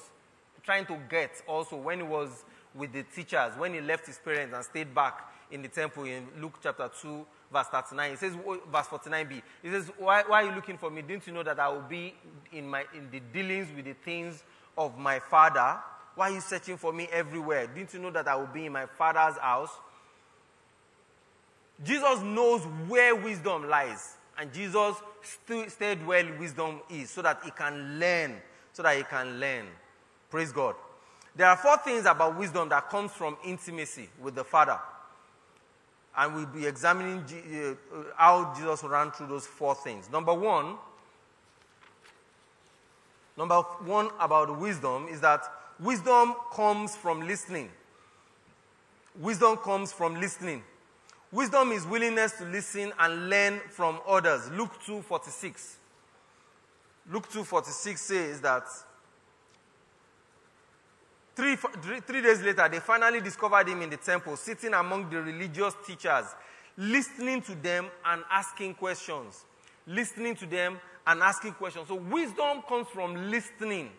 [0.62, 4.54] trying to get also when he was with the teachers, when he left his parents
[4.54, 8.10] and stayed back in the temple in Luke chapter 2, verse 39.
[8.10, 11.02] He says, oh, verse 49b, he says, why, why are you looking for me?
[11.02, 12.14] Didn't you know that I will be
[12.52, 14.42] in, my, in the dealings with the things
[14.76, 15.78] of my father?
[16.14, 17.66] Why are you searching for me everywhere?
[17.66, 19.70] Didn't you know that I will be in my father's house?
[21.82, 24.16] Jesus knows where wisdom lies.
[24.38, 28.36] And Jesus st- stayed where wisdom is so that he can learn.
[28.72, 29.66] So that he can learn.
[30.30, 30.74] Praise God.
[31.34, 34.78] There are four things about wisdom that comes from intimacy with the Father.
[36.16, 40.11] And we'll be examining uh, how Jesus ran through those four things.
[40.11, 40.75] Number one,
[43.37, 45.42] number one about wisdom is that
[45.79, 47.70] wisdom comes from listening.
[49.18, 50.62] Wisdom comes from listening.
[51.33, 54.51] Wisdom is willingness to listen and learn from others.
[54.51, 55.77] Luke 2:46.
[57.09, 58.64] Luke 2:46 says that
[61.34, 65.74] three, three days later, they finally discovered him in the temple, sitting among the religious
[65.86, 66.26] teachers,
[66.76, 69.44] listening to them and asking questions.
[69.86, 71.88] Listening to them and asking questions.
[71.88, 73.90] So, wisdom comes from listening.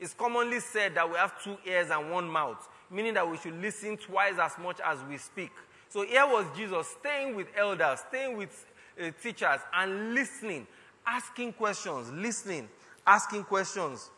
[0.00, 3.60] It's commonly said that we have two ears and one mouth, meaning that we should
[3.60, 5.52] listen twice as much as we speak.
[5.92, 8.66] So here was Jesus staying with elders, staying with
[8.98, 10.66] uh, teachers, and listening,
[11.06, 12.66] asking questions, listening,
[13.06, 14.10] asking questions.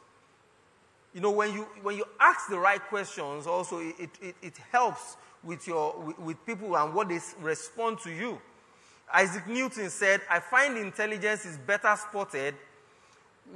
[1.14, 5.16] You know, when you, when you ask the right questions, also it, it, it helps
[5.44, 8.40] with, your, with, with people and what they respond to you.
[9.12, 12.56] Isaac Newton said, I find intelligence is better spotted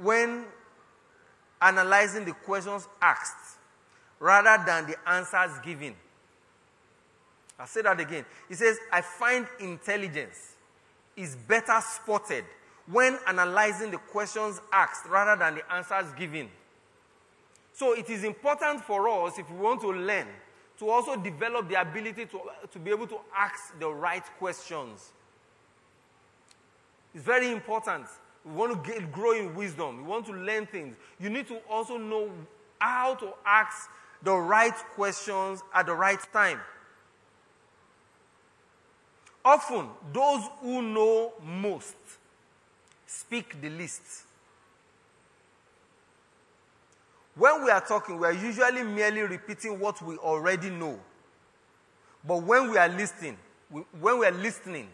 [0.01, 0.45] when
[1.61, 3.57] analyzing the questions asked
[4.19, 5.95] rather than the answers given.
[7.59, 8.23] I'll say that again.
[8.47, 10.55] He says, I find intelligence
[11.17, 12.45] is better spotted
[12.89, 16.49] when analyzing the questions asked rather than the answers given.
[17.79, 20.27] So it is important for us, if we want to learn,
[20.79, 25.13] to also develop the ability to, to be able to ask the right questions.
[27.15, 28.07] It's very important.
[28.43, 29.99] We want to get, grow in wisdom.
[29.99, 30.97] We want to learn things.
[31.21, 32.29] You need to also know
[32.79, 33.89] how to ask
[34.23, 36.59] the right questions at the right time.
[39.45, 41.95] Often, those who know most
[43.07, 44.25] speak the least.
[47.39, 50.99] When we are talking, we are usually merely repeating what we already know.
[52.27, 53.37] But when we are listening,
[53.71, 54.89] we, when we are listening,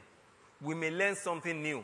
[0.61, 1.83] we may learn something new.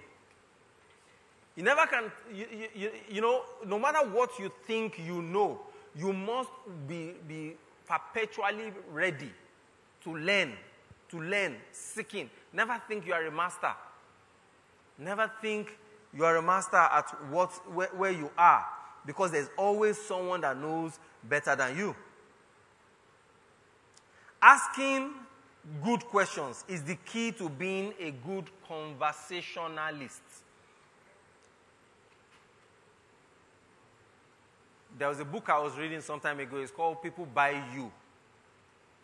[1.55, 2.45] You never can, you,
[2.75, 5.59] you, you know, no matter what you think you know,
[5.95, 6.51] you must
[6.87, 7.55] be, be
[7.87, 9.31] perpetually ready
[10.03, 10.53] to learn,
[11.09, 12.29] to learn, seeking.
[12.53, 13.73] Never think you are a master.
[14.99, 15.75] Never think
[16.15, 18.63] you are a master at what, where, where you are
[19.05, 21.95] because there's always someone that knows better than you.
[24.41, 25.11] Asking
[25.83, 30.21] good questions is the key to being a good conversationalist.
[34.97, 36.57] There was a book I was reading some time ago.
[36.57, 37.91] It's called People Buy You.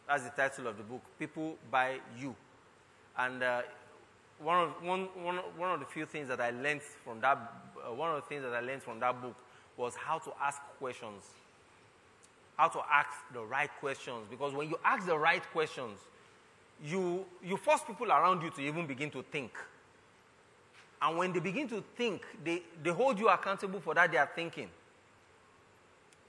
[0.07, 1.01] That's the title of the book.
[1.17, 2.35] People Buy You.
[3.17, 3.61] And uh,
[4.39, 7.37] one, of, one, one, one of the few things that I learned from that,
[7.87, 9.35] uh, one of the things that I learned from that book
[9.77, 11.23] was how to ask questions.
[12.57, 14.25] How to ask the right questions.
[14.29, 15.99] Because when you ask the right questions,
[16.83, 19.51] you, you force people around you to even begin to think.
[21.01, 24.29] And when they begin to think, they, they hold you accountable for that they are
[24.35, 24.69] thinking.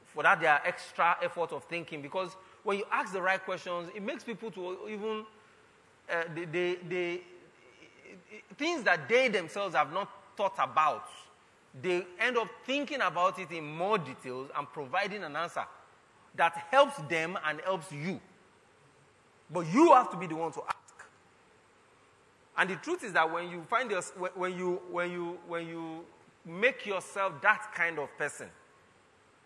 [0.05, 2.03] For that their extra effort of thinking.
[2.03, 5.25] Because when you ask the right questions, it makes people to even,
[6.11, 7.21] uh, they, they, they,
[8.59, 11.09] things that they themselves have not thought about,
[11.83, 15.65] they end up thinking about it in more details and providing an answer
[16.37, 18.21] that helps them and helps you.
[19.51, 20.77] But you have to be the one to ask.
[22.57, 24.03] And the truth is that when you find your,
[24.35, 26.05] when you when you when you
[26.45, 28.49] make yourself that kind of person,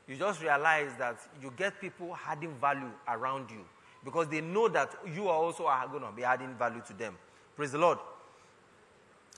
[0.08, 3.64] you just realize that you get people adding value around you
[4.04, 7.16] because they know that you are also going to be adding value to them.
[7.54, 7.98] Praise the Lord.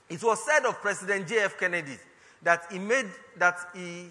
[0.09, 1.57] It was said of President J.F.
[1.59, 1.97] Kennedy
[2.45, 4.07] that he made that he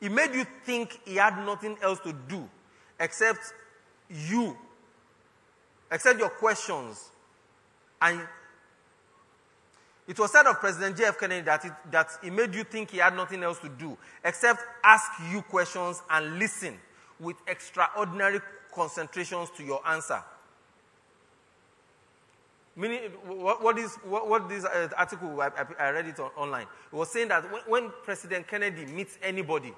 [0.00, 2.48] he made you think he had nothing else to do
[2.98, 3.52] except
[4.08, 4.56] you
[5.90, 7.10] except your questions.
[8.00, 8.20] And
[10.06, 11.18] it was said of President J.F.
[11.18, 14.60] Kennedy that, it, that he made you think he had nothing else to do except
[14.84, 16.78] ask you questions and listen
[17.20, 18.40] with extraordinary
[18.72, 20.22] concentrations to your answer.
[22.78, 26.62] Meaning, what, what, is, what, what this uh, article, I, I, read it on, online,
[26.62, 29.74] it was saying that when, when President Kennedy meets anybody,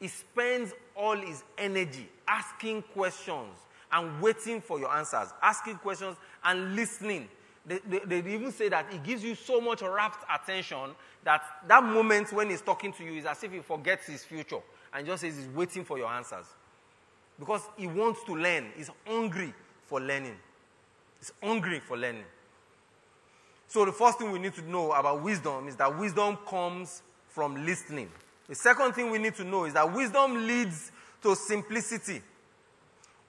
[0.00, 3.56] he spends all his energy asking questions
[3.92, 7.28] and waiting for your answers, asking questions and listening.
[7.64, 11.84] They, they, they, even say that he gives you so much rapt attention that that
[11.84, 14.58] moment when he's talking to you is as if he forgets his future
[14.92, 16.46] and just says he's waiting for your answers.
[17.38, 18.66] Because he wants to learn.
[18.76, 19.54] He's hungry
[19.86, 20.36] for learning.
[21.22, 22.24] He's hungry for learning.
[23.68, 27.64] So the first thing we need to know about wisdom is that wisdom comes from
[27.64, 28.10] listening.
[28.48, 30.90] The second thing we need to know is that wisdom leads
[31.22, 32.22] to simplicity.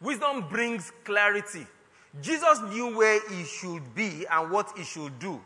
[0.02, 1.68] Wisdom brings clarity.
[2.20, 5.40] Jesus knew where he should be and what he should do.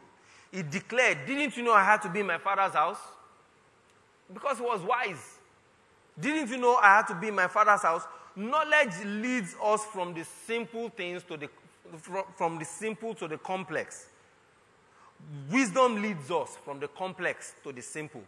[0.50, 3.00] He declared, Didn't you know I had to be in my father's house?
[4.34, 5.38] Because he was wise.
[6.18, 8.04] Didn't you know I had to be in my father's house?
[8.38, 11.50] Knowledge leads us from the simple things to the
[12.36, 14.08] from the simple to the complex.
[15.52, 18.22] Wisdom leads us from the complex to the simple.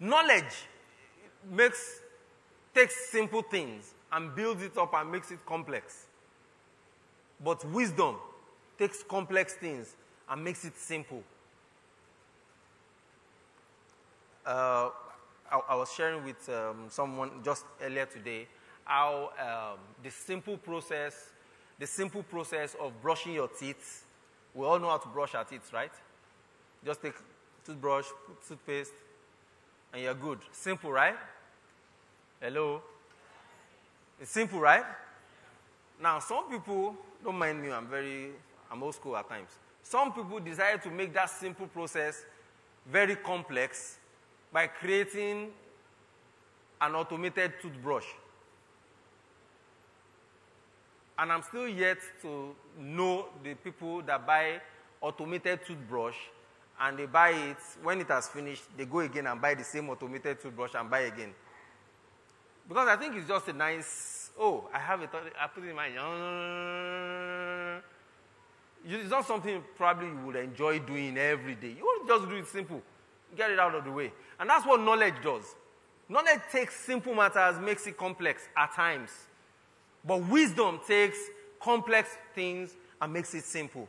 [0.00, 0.66] Knowledge
[1.50, 2.00] makes
[2.74, 6.06] takes simple things and builds it up and makes it complex.
[7.42, 8.16] But wisdom
[8.78, 9.96] takes complex things
[10.28, 11.22] and makes it simple.
[14.44, 14.90] Uh,
[15.50, 18.46] I, I, was sharing with um, someone just earlier today
[18.86, 21.32] how um, the simple process,
[21.78, 24.04] the simple process of brushing your teeth.
[24.54, 25.92] We all know how to brush our teeth, right?
[26.84, 27.14] Just take
[27.64, 28.06] toothbrush,
[28.48, 28.94] toothpaste,
[29.92, 30.38] and you're good.
[30.52, 31.16] Simple, right?
[32.40, 32.80] Hello.
[34.20, 34.84] It's simple, right?
[36.00, 38.30] Now, some people, don't mind me, I'm very,
[38.70, 39.50] I'm old school at times.
[39.82, 42.24] Some people desire to make that simple process
[42.86, 43.98] very complex
[44.52, 45.48] by creating
[46.80, 48.06] an automated toothbrush.
[51.18, 54.60] And I'm still yet to know the people that buy
[55.00, 56.16] automated toothbrush
[56.78, 59.88] and they buy it, when it has finished, they go again and buy the same
[59.88, 61.32] automated toothbrush and buy again.
[62.68, 65.08] Because I think it's just a nice, oh, I have it,
[65.40, 65.86] I put it in my,
[68.88, 71.74] it's not something probably you would enjoy doing every day.
[71.76, 72.82] You want to just do it simple,
[73.36, 74.12] get it out of the way.
[74.38, 75.54] And that's what knowledge does.
[76.08, 79.10] Knowledge takes simple matters, makes it complex at times.
[80.06, 81.18] But wisdom takes
[81.60, 83.88] complex things and makes it simple.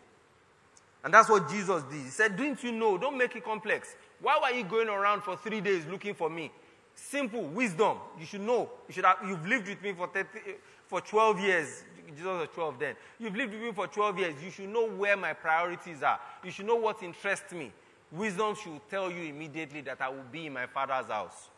[1.04, 2.04] And that's what Jesus did.
[2.04, 2.98] He said, Didn't you know?
[2.98, 3.96] Don't make it complex.
[4.20, 6.52] Why were you going around for three days looking for me?
[6.96, 7.98] Simple wisdom.
[8.20, 8.70] You should know.
[8.88, 10.28] You should have, you've lived with me for, 30,
[10.88, 11.84] for 12 years.
[12.10, 12.96] Jesus was 12 then.
[13.20, 14.44] You've lived with me for 12 years.
[14.44, 16.20] You should know where my priorities are.
[16.44, 17.72] You should know what interests me.
[18.12, 21.50] wisdom should tell you immediately that I will be in my father's house.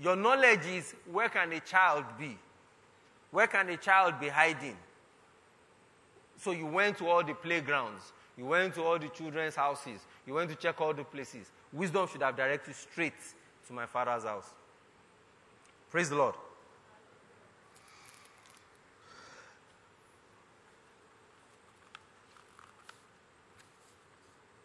[0.00, 2.36] Your knowledge is where can a child be?
[3.30, 4.76] Where can a child be hiding?
[6.38, 10.32] So you went to all the playgrounds, you went to all the children's houses, you
[10.32, 11.50] went to check all the places.
[11.70, 13.12] Wisdom should have directed straight
[13.66, 14.48] to my father's house.
[15.90, 16.34] Praise the Lord.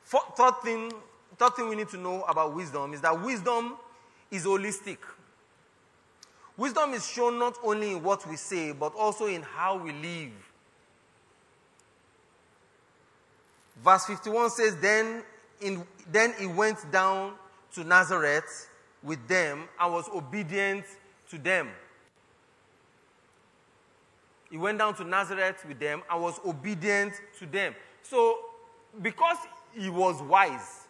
[0.06, 0.94] Third thing,
[1.38, 3.76] third thing we need to know about wisdom is that wisdom
[4.32, 4.98] is holistic.
[6.58, 10.32] Wisdom is shown not only in what we say, but also in how we live.
[13.84, 15.24] Verse 51 says, Then,
[15.60, 17.34] in, then he went down
[17.74, 18.70] to Nazareth
[19.04, 20.86] with them and was obedient
[21.30, 21.70] to them.
[24.50, 27.76] He went down to Nazareth with them and was obedient to them.
[28.02, 28.38] So,
[29.02, 29.38] because
[29.78, 30.88] he was wise,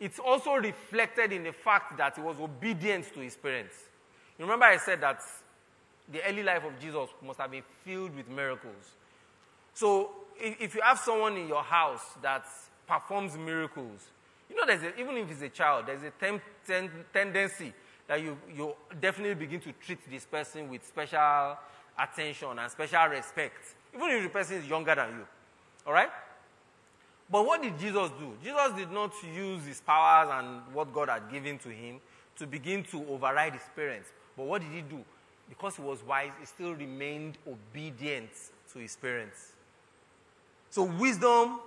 [0.00, 3.76] it's also reflected in the fact that he was obedient to his parents.
[4.38, 5.20] You remember I said that
[6.10, 8.94] the early life of Jesus must have been filled with miracles.
[9.74, 12.46] So if you have someone in your house that
[12.86, 14.08] performs miracles,
[14.48, 17.72] you know, there's a, even if it's a child, there's a tem- ten- tendency
[18.06, 21.58] that you, you definitely begin to treat this person with special
[21.98, 25.26] attention and special respect, even if the person is younger than you.
[25.86, 26.10] All right?
[27.28, 28.34] But what did Jesus do?
[28.42, 32.00] Jesus did not use his powers and what God had given to him
[32.38, 34.08] to begin to override his parents.
[34.36, 35.04] But what did he do?
[35.48, 38.30] Because he was wise, he still remained obedient
[38.72, 39.52] to his parents.
[40.70, 41.60] So, wisdom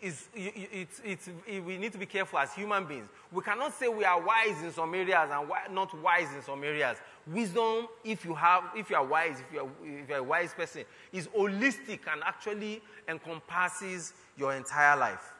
[0.00, 3.08] is, it's, it's, we need to be careful as human beings.
[3.32, 6.98] We cannot say we are wise in some areas and not wise in some areas.
[7.26, 10.22] Wisdom, if you, have, if you are wise, if you are, if you are a
[10.22, 15.32] wise person, is holistic and actually encompasses your entire life.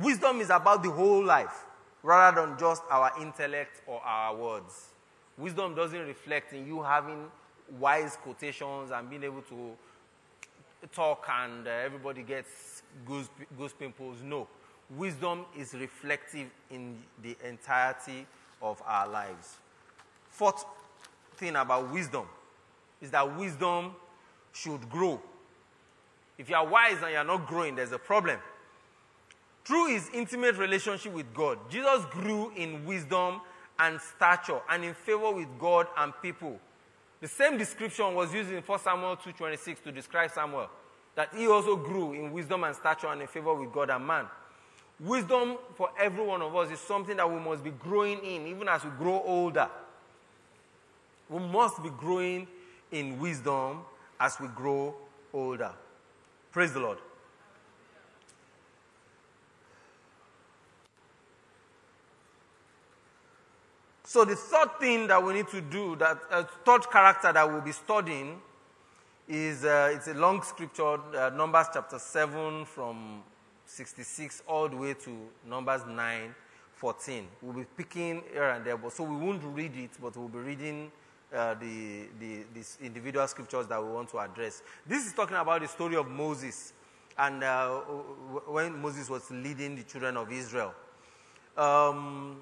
[0.00, 1.66] Wisdom is about the whole life
[2.02, 4.91] rather than just our intellect or our words.
[5.38, 7.30] Wisdom doesn't reflect in you having
[7.78, 9.72] wise quotations and being able to
[10.92, 14.18] talk and uh, everybody gets goose, goose pimples.
[14.22, 14.48] No.
[14.90, 18.26] Wisdom is reflective in the entirety
[18.60, 19.56] of our lives.
[20.30, 20.64] Fourth
[21.36, 22.26] thing about wisdom
[23.00, 23.92] is that wisdom
[24.52, 25.20] should grow.
[26.36, 28.38] If you are wise and you are not growing, there's a problem.
[29.64, 33.40] Through his intimate relationship with God, Jesus grew in wisdom
[33.82, 36.58] and stature and in favor with God and people.
[37.20, 40.68] The same description was used in 1 Samuel 2.26 to describe Samuel,
[41.14, 44.26] that he also grew in wisdom and stature and in favor with God and man.
[45.00, 48.68] Wisdom for every one of us is something that we must be growing in even
[48.68, 49.68] as we grow older.
[51.28, 52.46] We must be growing
[52.92, 53.80] in wisdom
[54.20, 54.94] as we grow
[55.32, 55.72] older.
[56.52, 56.98] Praise the Lord.
[64.12, 67.62] So the third thing that we need to do, that uh, third character that we'll
[67.62, 68.42] be studying,
[69.26, 73.22] is uh, it's a long scripture, uh, Numbers chapter 7 from
[73.64, 75.16] 66 all the way to
[75.48, 76.34] Numbers 9,
[76.74, 77.26] 14.
[77.40, 80.40] We'll be picking here and there, but so we won't read it, but we'll be
[80.40, 80.92] reading
[81.34, 84.62] uh, the, the these individual scriptures that we want to address.
[84.86, 86.74] This is talking about the story of Moses
[87.16, 87.76] and uh,
[88.46, 90.74] when Moses was leading the children of Israel.
[91.56, 92.36] Um,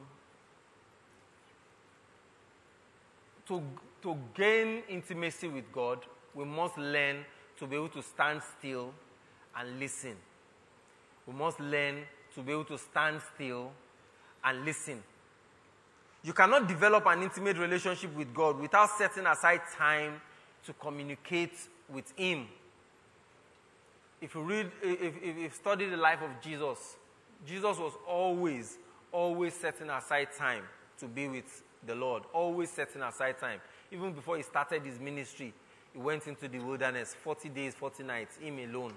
[3.50, 3.60] to,
[4.02, 5.98] to gain intimacy with God,
[6.34, 7.24] we must learn
[7.58, 8.94] to be able to stand still
[9.56, 10.14] and listen.
[11.26, 12.04] We must learn
[12.36, 13.72] to be able to stand still
[14.44, 15.02] and listen.
[16.22, 20.20] You cannot develop an intimate relationship with God without setting aside time
[20.66, 21.54] to communicate
[21.92, 22.46] with Him.
[24.20, 26.96] If you read, if, if, you study the life of Jesus,
[27.44, 28.78] Jesus was always,
[29.10, 30.62] always setting aside time
[30.98, 33.60] to be with the Lord, always setting aside time.
[33.90, 35.52] Even before he started his ministry,
[35.92, 38.92] he went into the wilderness 40 days, 40 nights, him alone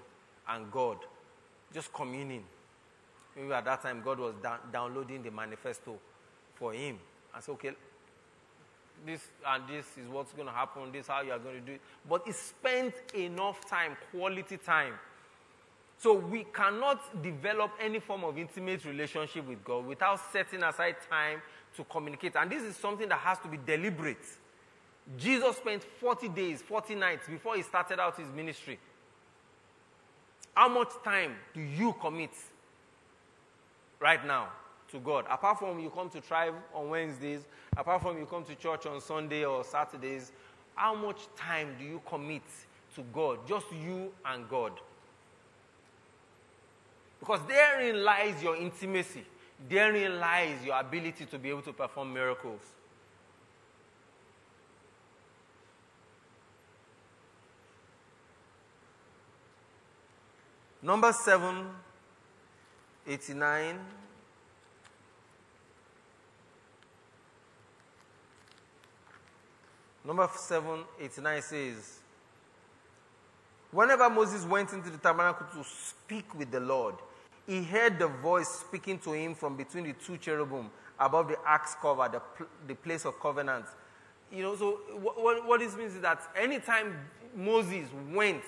[0.49, 0.97] and God,
[1.73, 2.43] just communing.
[3.35, 5.97] Maybe at that time, God was da- downloading the manifesto
[6.55, 6.99] for him.
[7.33, 7.71] And said, okay,
[9.05, 11.61] this and this is what's going to happen, this is how you are going to
[11.61, 11.81] do it.
[12.07, 14.93] But he spent enough time, quality time.
[15.97, 21.41] So we cannot develop any form of intimate relationship with God without setting aside time
[21.75, 22.35] to communicate.
[22.35, 24.25] And this is something that has to be deliberate.
[25.17, 28.79] Jesus spent 40 days, 40 nights before he started out his ministry.
[30.53, 32.31] How much time do you commit
[33.99, 34.49] right now
[34.91, 35.25] to God?
[35.29, 37.41] Apart from you come to tribe on Wednesdays,
[37.75, 40.31] apart from you come to church on Sunday or Saturdays,
[40.75, 42.43] how much time do you commit
[42.95, 43.39] to God?
[43.47, 44.73] Just you and God.
[47.19, 49.23] Because therein lies your intimacy,
[49.69, 52.61] therein lies your ability to be able to perform miracles.
[60.81, 61.67] Number seven,
[63.07, 63.79] 89.
[70.05, 71.99] Number 789 says,
[73.71, 76.95] Whenever Moses went into the tabernacle to speak with the Lord,
[77.47, 80.69] he heard the voice speaking to him from between the two cherubim
[80.99, 83.65] above the ark's cover, the, the place of covenant.
[84.31, 84.71] You know, so
[85.01, 86.97] what, what this means is that anytime
[87.35, 88.43] Moses went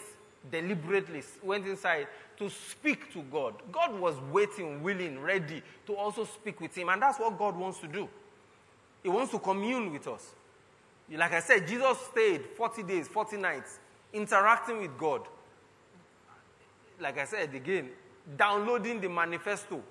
[0.51, 6.61] deliberately, went inside to speak to God, God was waiting, willing, ready to also speak
[6.61, 6.89] with him.
[6.89, 8.07] And that's what God wants to do.
[9.03, 10.31] He wants to commune with us.
[11.11, 13.79] Like I said, Jesus stayed 40 days, 40 nights,
[14.11, 15.21] interacting with God.
[16.99, 17.89] Like I said again,
[18.37, 19.81] downloading the manifesto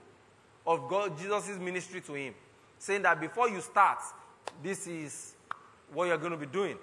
[0.67, 2.35] of God, Jesus' ministry to him,
[2.79, 3.99] saying that before you start,
[4.63, 5.35] this is
[5.93, 6.77] what you're going to be doing.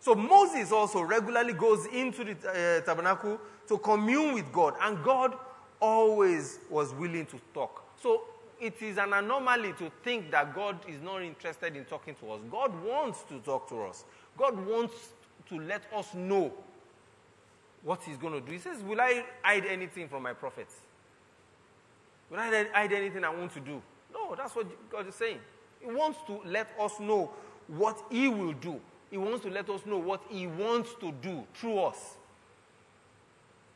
[0.00, 5.34] So Moses also regularly goes into the uh, tabernacle to commune with God, and God
[5.80, 7.84] always was willing to talk.
[8.00, 8.22] So
[8.60, 12.40] it is an anomaly to think that God is not interested in talking to us.
[12.50, 14.04] God wants to talk to us.
[14.36, 14.94] God wants
[15.48, 16.52] to let us know
[17.82, 18.52] what He's going to do.
[18.52, 20.74] He says, Will I hide anything from my prophets?
[22.30, 23.80] Will I hide anything I want to do?
[24.12, 25.38] No, that's what God is saying.
[25.80, 27.30] He wants to let us know
[27.68, 28.80] what He will do.
[29.10, 32.16] He wants to let us know what He wants to do through us.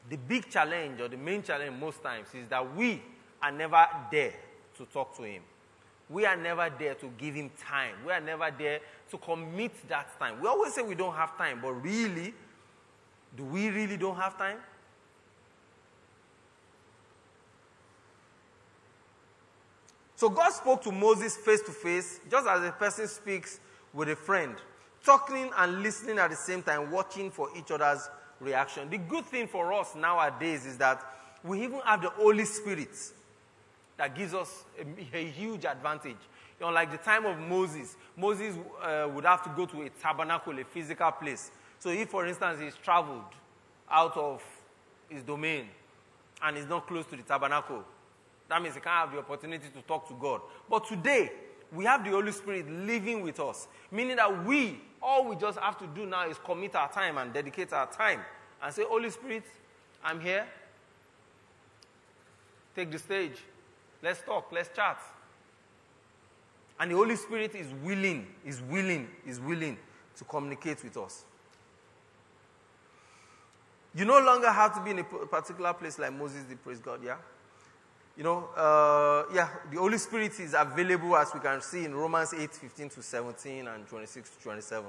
[0.09, 3.03] The big challenge, or the main challenge most times, is that we
[3.43, 4.35] are never there
[4.77, 5.43] to talk to Him.
[6.09, 7.95] We are never there to give Him time.
[8.05, 8.81] We are never there
[9.11, 10.41] to commit that time.
[10.41, 12.35] We always say we don't have time, but really,
[13.37, 14.59] do we really don't have time?
[20.16, 23.59] So God spoke to Moses face to face, just as a person speaks
[23.95, 24.55] with a friend,
[25.03, 28.09] talking and listening at the same time, watching for each other's
[28.39, 28.91] reaction.
[28.91, 31.03] The good thing for us nowadays is that
[31.43, 32.91] we even have the Holy Spirit
[33.97, 36.16] that gives us a, a huge advantage.
[36.59, 39.89] You know, like the time of Moses, Moses uh, would have to go to a
[39.89, 41.51] tabernacle, a physical place.
[41.81, 43.24] So if, for instance, he's traveled
[43.91, 44.43] out of
[45.09, 45.66] his domain
[46.43, 47.83] and he's not close to the tabernacle,
[48.49, 50.43] that means he can't have the opportunity to talk to God.
[50.68, 51.33] But today,
[51.72, 55.78] we have the Holy Spirit living with us, meaning that we, all we just have
[55.78, 58.20] to do now is commit our time and dedicate our time
[58.62, 59.45] and say, Holy Spirit,
[60.05, 60.47] I'm here.
[62.76, 63.39] Take the stage.
[64.03, 65.01] Let's talk, let's chat.
[66.78, 69.78] And the Holy Spirit is willing, is willing, is willing
[70.16, 71.24] to communicate with us.
[73.95, 77.01] You no longer have to be in a particular place like Moses did, praise God,
[77.05, 77.16] yeah?
[78.16, 82.34] You know, uh, yeah, the Holy Spirit is available as we can see in Romans
[82.34, 84.84] 8 15 to 17 and 26 to 27.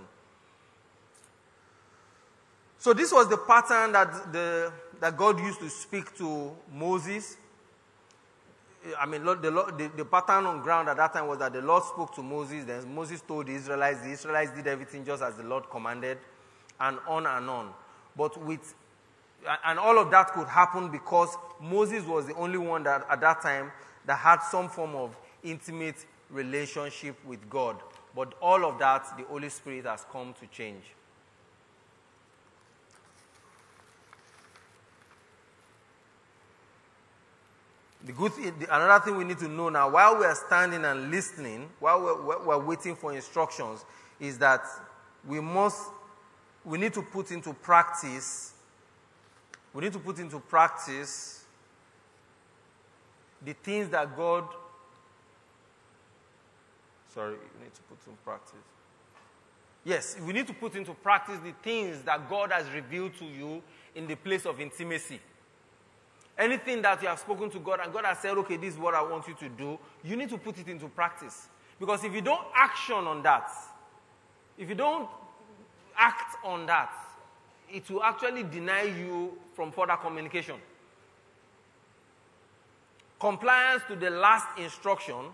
[2.77, 7.37] So, this was the pattern that, the, that God used to speak to Moses
[8.99, 11.83] I mean, the, the, the, pattern on ground at that time was that the Lord
[11.83, 15.43] spoke to Moses, then Moses told the Israelites, the Israelites did everything just as the
[15.43, 16.17] Lord commanded,
[16.79, 17.73] and on and on.
[18.15, 18.73] But with,
[19.65, 23.41] and all of that could happen because Moses was the only one that at that
[23.41, 23.71] time
[24.05, 27.77] that had some form of intimate relationship with God.
[28.15, 30.83] But all of that, the Holy Spirit has come to change.
[38.03, 40.85] The good thing, the, another thing we need to know now, while we are standing
[40.85, 43.85] and listening, while we're, we're waiting for instructions,
[44.19, 44.61] is that
[45.27, 45.89] we must,
[46.65, 48.53] we need to put into practice,
[49.73, 51.45] we need to put into practice
[53.43, 54.45] the things that God,
[57.13, 58.55] sorry, we need to put into practice.
[59.83, 63.63] Yes, we need to put into practice the things that God has revealed to you
[63.95, 65.19] in the place of intimacy.
[66.37, 68.93] Anything that you have spoken to God and God has said, okay, this is what
[68.93, 71.47] I want you to do, you need to put it into practice.
[71.79, 73.51] Because if you don't action on that,
[74.57, 75.09] if you don't
[75.97, 76.93] act on that,
[77.71, 80.55] it will actually deny you from further communication.
[83.19, 85.25] Compliance to the last instruction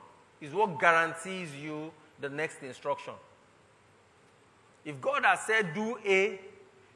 [0.41, 3.13] is what guarantees you the next instruction.
[4.83, 6.39] If God has said do A,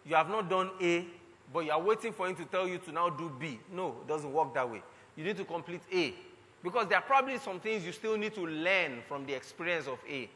[0.06, 1.06] you have not done A,
[1.54, 3.60] but you are waiting for him to tell you to now do B.
[3.72, 4.82] No, it doesn't work that way.
[5.16, 6.14] You need to complete A.
[6.64, 9.98] Because there are probably some things you still need to learn from the experience of
[10.10, 10.30] A.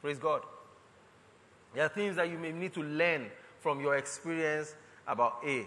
[0.00, 0.42] Praise God.
[1.74, 4.74] There are things that you may need to learn from your experience
[5.06, 5.66] about A.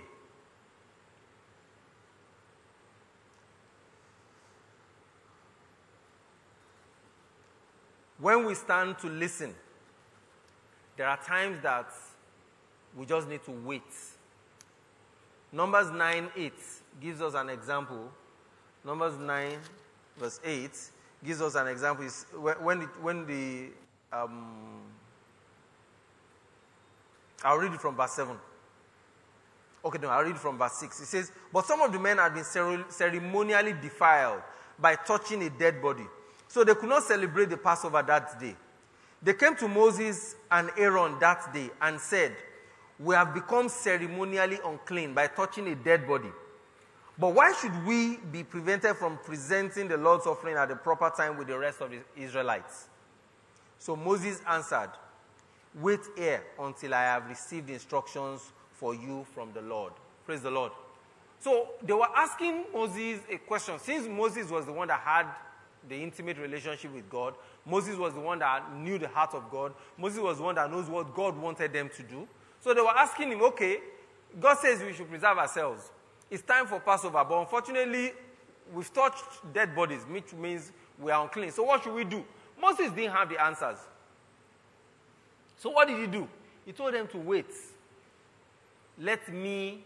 [8.19, 9.53] When we stand to listen,
[10.97, 11.87] there are times that
[12.95, 13.83] we just need to wait.
[15.51, 16.53] Numbers 9 8
[17.01, 18.11] gives us an example.
[18.83, 19.57] Numbers 9,
[20.17, 20.71] verse 8
[21.23, 22.05] gives us an example.
[22.61, 23.69] When, the, when the
[24.11, 24.81] um,
[27.45, 28.35] I'll read it from verse 7.
[29.85, 30.99] Okay, no, I'll read it from verse 6.
[31.01, 34.41] It says, But some of the men had been ceremonially defiled
[34.79, 36.05] by touching a dead body.
[36.47, 38.55] So they could not celebrate the Passover that day.
[39.21, 42.35] They came to Moses and Aaron that day and said,
[42.99, 46.31] We have become ceremonially unclean by touching a dead body.
[47.17, 51.37] But why should we be prevented from presenting the Lord's offering at the proper time
[51.37, 52.87] with the rest of the Israelites?
[53.79, 54.89] So Moses answered,
[55.81, 59.93] Wait here until I have received instructions for you from the Lord.
[60.25, 60.71] Praise the Lord.
[61.39, 63.77] So they were asking Moses a question.
[63.79, 65.27] Since Moses was the one that had
[65.87, 69.73] the intimate relationship with God, Moses was the one that knew the heart of God,
[69.97, 72.27] Moses was the one that knows what God wanted them to do.
[72.61, 73.79] So they were asking him, okay,
[74.39, 75.91] God says we should preserve ourselves.
[76.31, 78.13] It's time for Passover, but unfortunately,
[78.73, 79.23] we've touched
[79.53, 81.51] dead bodies, which means we are unclean.
[81.51, 82.23] So what should we do?
[82.59, 83.77] Moses didn't have the answers.
[85.57, 86.27] So what did he do?
[86.65, 87.45] He told them to wait.
[88.99, 89.83] Let me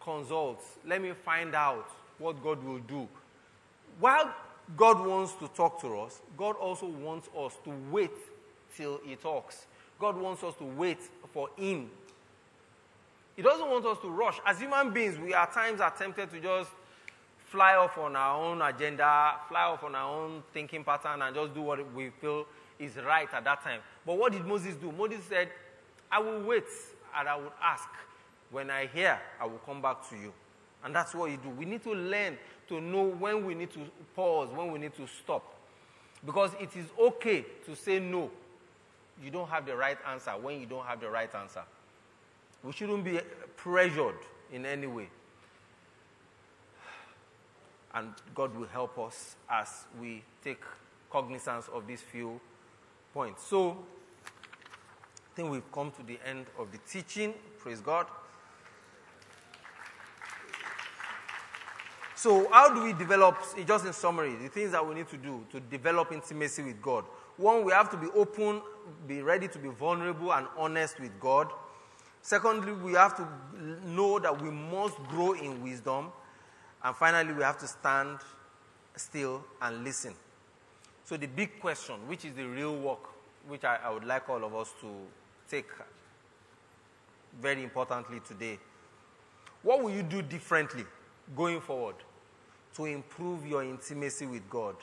[0.00, 0.62] consult.
[0.86, 3.08] Let me find out what God will do.
[3.98, 4.32] While
[4.76, 8.12] God wants to talk to us, God also wants us to wait
[8.76, 9.66] till He talks.
[9.98, 10.98] God wants us to wait
[11.32, 11.90] for Him.
[13.36, 14.38] He doesn't want us to rush.
[14.46, 16.70] As human beings, we at times are tempted to just
[17.46, 21.54] fly off on our own agenda, fly off on our own thinking pattern, and just
[21.54, 22.46] do what we feel
[22.80, 23.80] is right at that time.
[24.04, 24.90] But what did Moses do?
[24.90, 25.48] Moses said,
[26.10, 26.64] I will wait
[27.16, 27.88] and I will ask.
[28.50, 30.32] When I hear, I will come back to you.
[30.82, 31.50] And that's what you do.
[31.50, 32.36] We need to learn
[32.68, 33.80] to know when we need to
[34.16, 35.54] pause, when we need to stop.
[36.24, 38.30] Because it is okay to say no.
[39.22, 41.62] You don't have the right answer when you don't have the right answer.
[42.64, 43.20] We shouldn't be
[43.56, 44.16] pressured
[44.52, 45.08] in any way.
[47.94, 50.62] And God will help us as we take
[51.10, 52.40] cognizance of these few
[53.12, 53.46] points.
[53.46, 53.78] So,
[54.22, 57.34] I think we've come to the end of the teaching.
[57.58, 58.06] Praise God.
[62.16, 65.16] So, how do we develop, eh, just in summary, the things that we need to
[65.16, 67.04] do to develop intimacy with God?
[67.38, 68.60] One, we have to be open,
[69.06, 71.50] be ready to be vulnerable and honest with God.
[72.20, 73.26] Secondly, we have to
[73.86, 76.12] know that we must grow in wisdom.
[76.84, 78.18] And finally, we have to stand
[78.96, 80.14] still and listen.
[81.10, 83.00] So, the big question, which is the real work,
[83.48, 84.86] which I, I would like all of us to
[85.50, 85.66] take
[87.42, 88.60] very importantly today,
[89.64, 90.84] what will you do differently
[91.36, 91.96] going forward?
[92.76, 94.76] to improve your intimacy with God,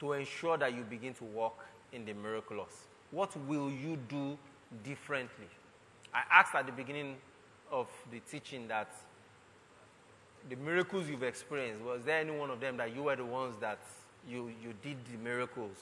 [0.00, 2.86] to ensure that you begin to walk in the miraculous?
[3.10, 4.36] What will you do
[4.84, 5.46] differently?
[6.12, 7.16] I asked at the beginning
[7.70, 8.88] of the teaching that
[10.48, 13.56] the miracles you've experienced, was there any one of them that you were the ones
[13.60, 13.78] that
[14.28, 15.76] you, you did the miracles?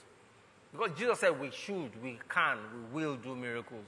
[0.72, 2.58] Because Jesus said we should, we can,
[2.92, 3.86] we will do miracles.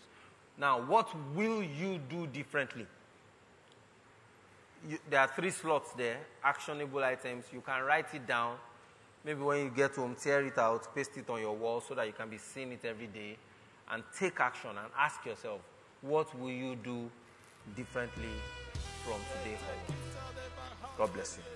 [0.59, 2.87] Now, what will you do differently?
[4.89, 7.45] you, there are three slots there, actionable items.
[7.53, 8.57] You can write it down.
[9.25, 12.07] Maybe when you get home, tear it out, paste it on your wall so that
[12.07, 13.37] you can be seeing it every day
[13.91, 15.61] and take action and ask yourself,
[16.03, 17.11] what will you do
[17.75, 18.25] differently
[19.05, 20.01] from today forward?
[20.97, 21.56] God bless you.